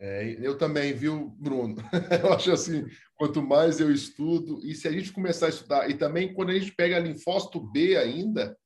[0.00, 1.76] É, eu também, viu, Bruno?
[2.22, 5.94] eu acho assim, quanto mais eu estudo, e se a gente começar a estudar, e
[5.94, 8.56] também quando a gente pega linfócito B ainda,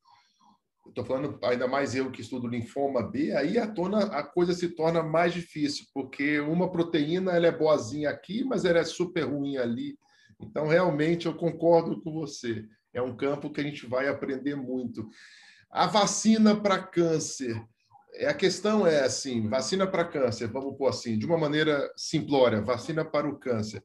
[0.86, 4.68] estou falando ainda mais eu que estudo linfoma B, aí a, tona, a coisa se
[4.68, 9.56] torna mais difícil, porque uma proteína ela é boazinha aqui, mas ela é super ruim
[9.56, 9.96] ali.
[10.40, 12.66] Então, realmente, eu concordo com você.
[12.92, 15.08] É um campo que a gente vai aprender muito.
[15.70, 17.64] A vacina para câncer,
[18.20, 23.04] a questão é assim, vacina para câncer, vamos pôr assim, de uma maneira simplória, vacina
[23.04, 23.82] para o câncer.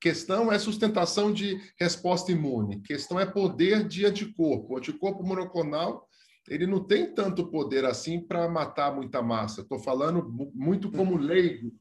[0.00, 2.80] Questão é sustentação de resposta imune.
[2.82, 4.74] Questão é poder de anticorpo.
[4.74, 6.08] O anticorpo monoclonal,
[6.48, 9.60] ele não tem tanto poder assim para matar muita massa.
[9.60, 11.72] Estou falando muito como leigo.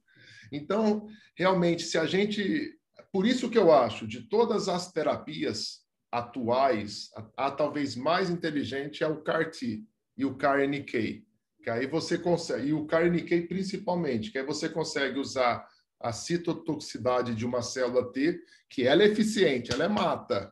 [0.52, 2.78] Então, realmente, se a gente...
[3.12, 5.82] Por isso que eu acho, de todas as terapias,
[6.12, 9.84] atuais, a, a, talvez mais inteligente é o CAR-T
[10.18, 11.26] e o CAR-NK,
[11.62, 15.66] que aí você consegue, e o CAR-NK principalmente, que aí você consegue usar
[16.00, 18.40] a citotoxicidade de uma célula T,
[18.70, 20.52] que ela é eficiente, ela é mata,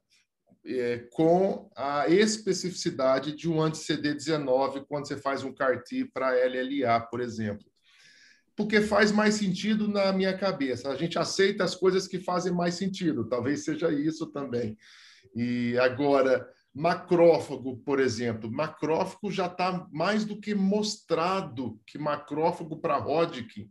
[0.65, 7.21] é, com a especificidade de um anti-CD19 quando você faz um CAR-T para LLA, por
[7.21, 7.65] exemplo.
[8.55, 10.89] Porque faz mais sentido na minha cabeça.
[10.89, 14.77] A gente aceita as coisas que fazem mais sentido, talvez seja isso também.
[15.33, 22.97] E agora, macrófago, por exemplo, macrófago já está mais do que mostrado que macrófago para
[22.97, 23.69] Hodgkin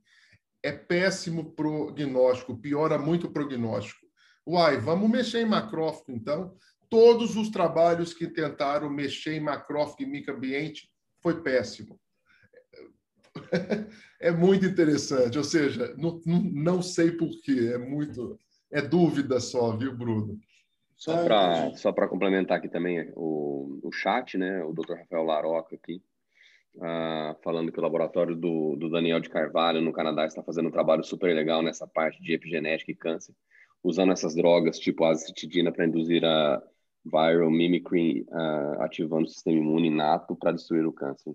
[0.62, 4.06] é péssimo prognóstico, piora muito o prognóstico.
[4.46, 6.56] Uai, vamos mexer em macrófago, então.
[6.90, 10.90] Todos os trabalhos que tentaram mexer em macrófago e microambiente
[11.22, 12.00] foi péssimo.
[14.20, 18.36] É muito interessante, ou seja, não, não sei porquê, é muito,
[18.68, 20.40] é dúvida só, viu, Bruno?
[20.98, 24.64] Só para só complementar aqui também o, o chat, né?
[24.64, 24.94] O Dr.
[24.94, 26.02] Rafael Laroca aqui,
[26.74, 30.72] uh, falando que o laboratório do, do Daniel de Carvalho, no Canadá, está fazendo um
[30.72, 33.32] trabalho super legal nessa parte de epigenética e câncer,
[33.80, 36.60] usando essas drogas tipo azitidina para induzir a
[37.04, 41.32] viral mimicry, uh, ativando o sistema imune inato para destruir o câncer.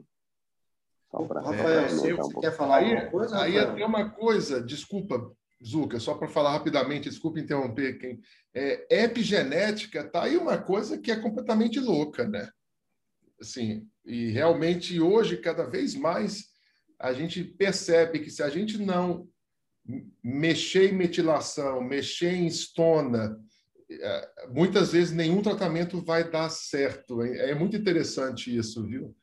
[1.10, 3.42] Só para Rafael, você um quer falar aí, alguma coisa?
[3.42, 5.32] Aí tem uma coisa, desculpa,
[5.66, 8.20] Zuca, só para falar rapidamente, desculpe interromper quem.
[8.54, 12.50] É, epigenética tá aí uma coisa que é completamente louca, né?
[13.40, 16.46] Assim, e realmente hoje, cada vez mais,
[17.00, 19.28] a gente percebe que se a gente não
[20.24, 23.38] mexer em metilação, mexer em estona,
[23.90, 27.22] é, muitas vezes nenhum tratamento vai dar certo.
[27.22, 29.16] É muito interessante isso, viu?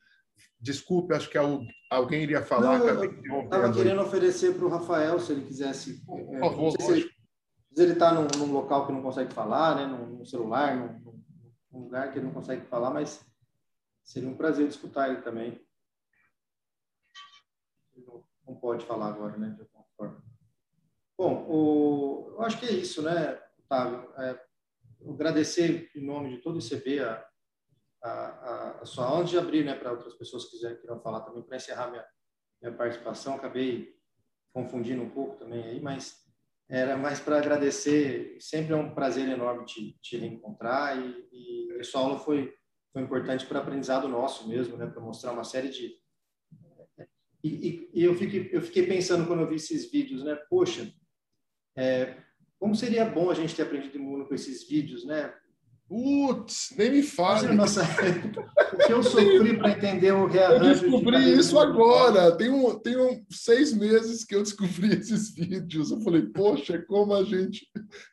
[0.61, 2.79] Desculpe, acho que alguém iria falar.
[2.79, 6.05] Não, eu estava querendo oferecer para o Rafael, se ele quisesse.
[6.05, 7.11] Por é, favor, se ele,
[7.73, 11.23] se ele está num, num, local que não consegue falar, né, num, celular, num,
[11.73, 13.25] num, lugar que ele não consegue falar, mas
[14.05, 15.59] seria um prazer escutar ele também.
[17.95, 20.23] Ele não, não pode falar agora, né, de alguma forma.
[21.17, 24.13] Bom, o, eu acho que é isso, né, Otávio?
[24.19, 24.39] É,
[25.09, 27.30] agradecer em nome de todo o ICB a,
[28.03, 31.43] a, a, sua antes de abrir, né, para outras pessoas que quiserem queiram falar também
[31.43, 32.05] para encerrar minha
[32.63, 33.95] minha participação, acabei
[34.53, 36.27] confundindo um pouco também aí, mas
[36.69, 38.37] era mais para agradecer.
[38.39, 42.55] Sempre é um prazer enorme te, te reencontrar e, e essa aula foi
[42.93, 45.97] foi importante para aprendizado nosso mesmo, né, para mostrar uma série de
[47.43, 50.93] e, e, e, eu fiquei eu fiquei pensando quando eu vi esses vídeos, né, poxa,
[51.75, 52.23] é,
[52.59, 55.35] como seria bom a gente ter aprendido imuno com esses vídeos, né?
[55.91, 57.53] Putz, nem me fale.
[57.53, 60.87] Nossa, o que eu sofri para entender o rearranjo.
[60.87, 62.31] Eu descobri isso agora.
[62.37, 65.91] Tem, um, tem um, seis meses que eu descobri esses vídeos.
[65.91, 67.67] Eu falei, poxa, como a gente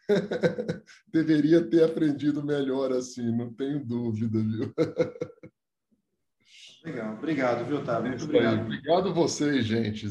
[1.13, 4.73] deveria ter aprendido melhor assim, não tenho dúvida, viu?
[6.83, 8.09] Legal, obrigado, viu, Otávio?
[8.09, 8.61] Muito obrigado.
[8.61, 10.07] Obrigado vocês, gente.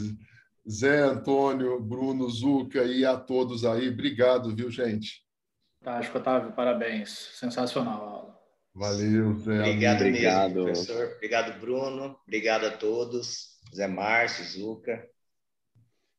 [0.71, 3.89] Zé, Antônio, Bruno, Zuca e a todos aí.
[3.89, 5.26] Obrigado, viu, gente?
[5.87, 7.11] Fantástico, Otávio, parabéns.
[7.35, 8.39] Sensacional a aula.
[8.75, 9.61] Valeu, Zé.
[9.61, 10.49] Obrigado, Obrigado.
[10.49, 11.13] mesmo, professor.
[11.15, 12.19] Obrigado, Bruno.
[12.27, 13.57] Obrigado a todos.
[13.73, 15.09] Zé Márcio, Zuca.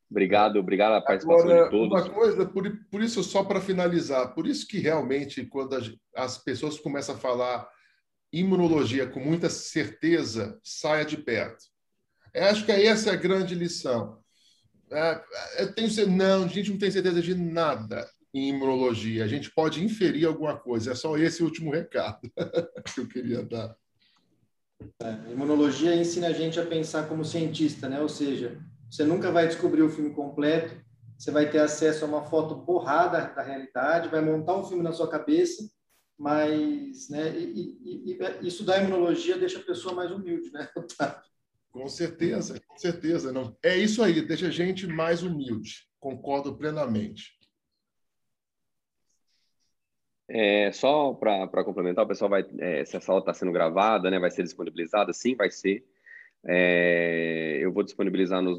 [0.10, 2.02] Obrigado, obrigado a participação Agora, de todos.
[2.02, 6.38] Uma coisa, por, por isso, só para finalizar, por isso que realmente, quando as, as
[6.38, 7.69] pessoas começam a falar
[8.31, 11.65] imunologia com muita certeza, saia de perto.
[12.34, 14.23] Eu acho que essa é a grande lição.
[14.89, 15.22] É,
[15.60, 19.23] eu tenho, não, a gente não tem certeza de nada em imunologia.
[19.23, 20.91] A gente pode inferir alguma coisa.
[20.91, 22.31] É só esse último recado
[22.93, 23.76] que eu queria dar.
[25.01, 27.99] É, a imunologia ensina a gente a pensar como cientista, né?
[27.99, 30.76] Ou seja, você nunca vai descobrir o filme completo,
[31.18, 34.91] você vai ter acesso a uma foto borrada da realidade, vai montar um filme na
[34.91, 35.68] sua cabeça,
[36.18, 37.35] mas, né?
[37.35, 40.69] E, e, e estudar imunologia deixa a pessoa mais humilde, né?
[41.69, 43.31] Com certeza, com certeza.
[43.31, 43.55] Não.
[43.61, 45.88] É isso aí, deixa a gente mais humilde.
[45.99, 47.36] Concordo plenamente.
[50.30, 52.45] É, só para complementar, o pessoal vai.
[52.60, 55.14] É, se essa aula está sendo gravada, né, vai ser disponibilizada?
[55.14, 55.86] Sim, vai ser.
[56.45, 58.56] É, eu vou disponibilizar nos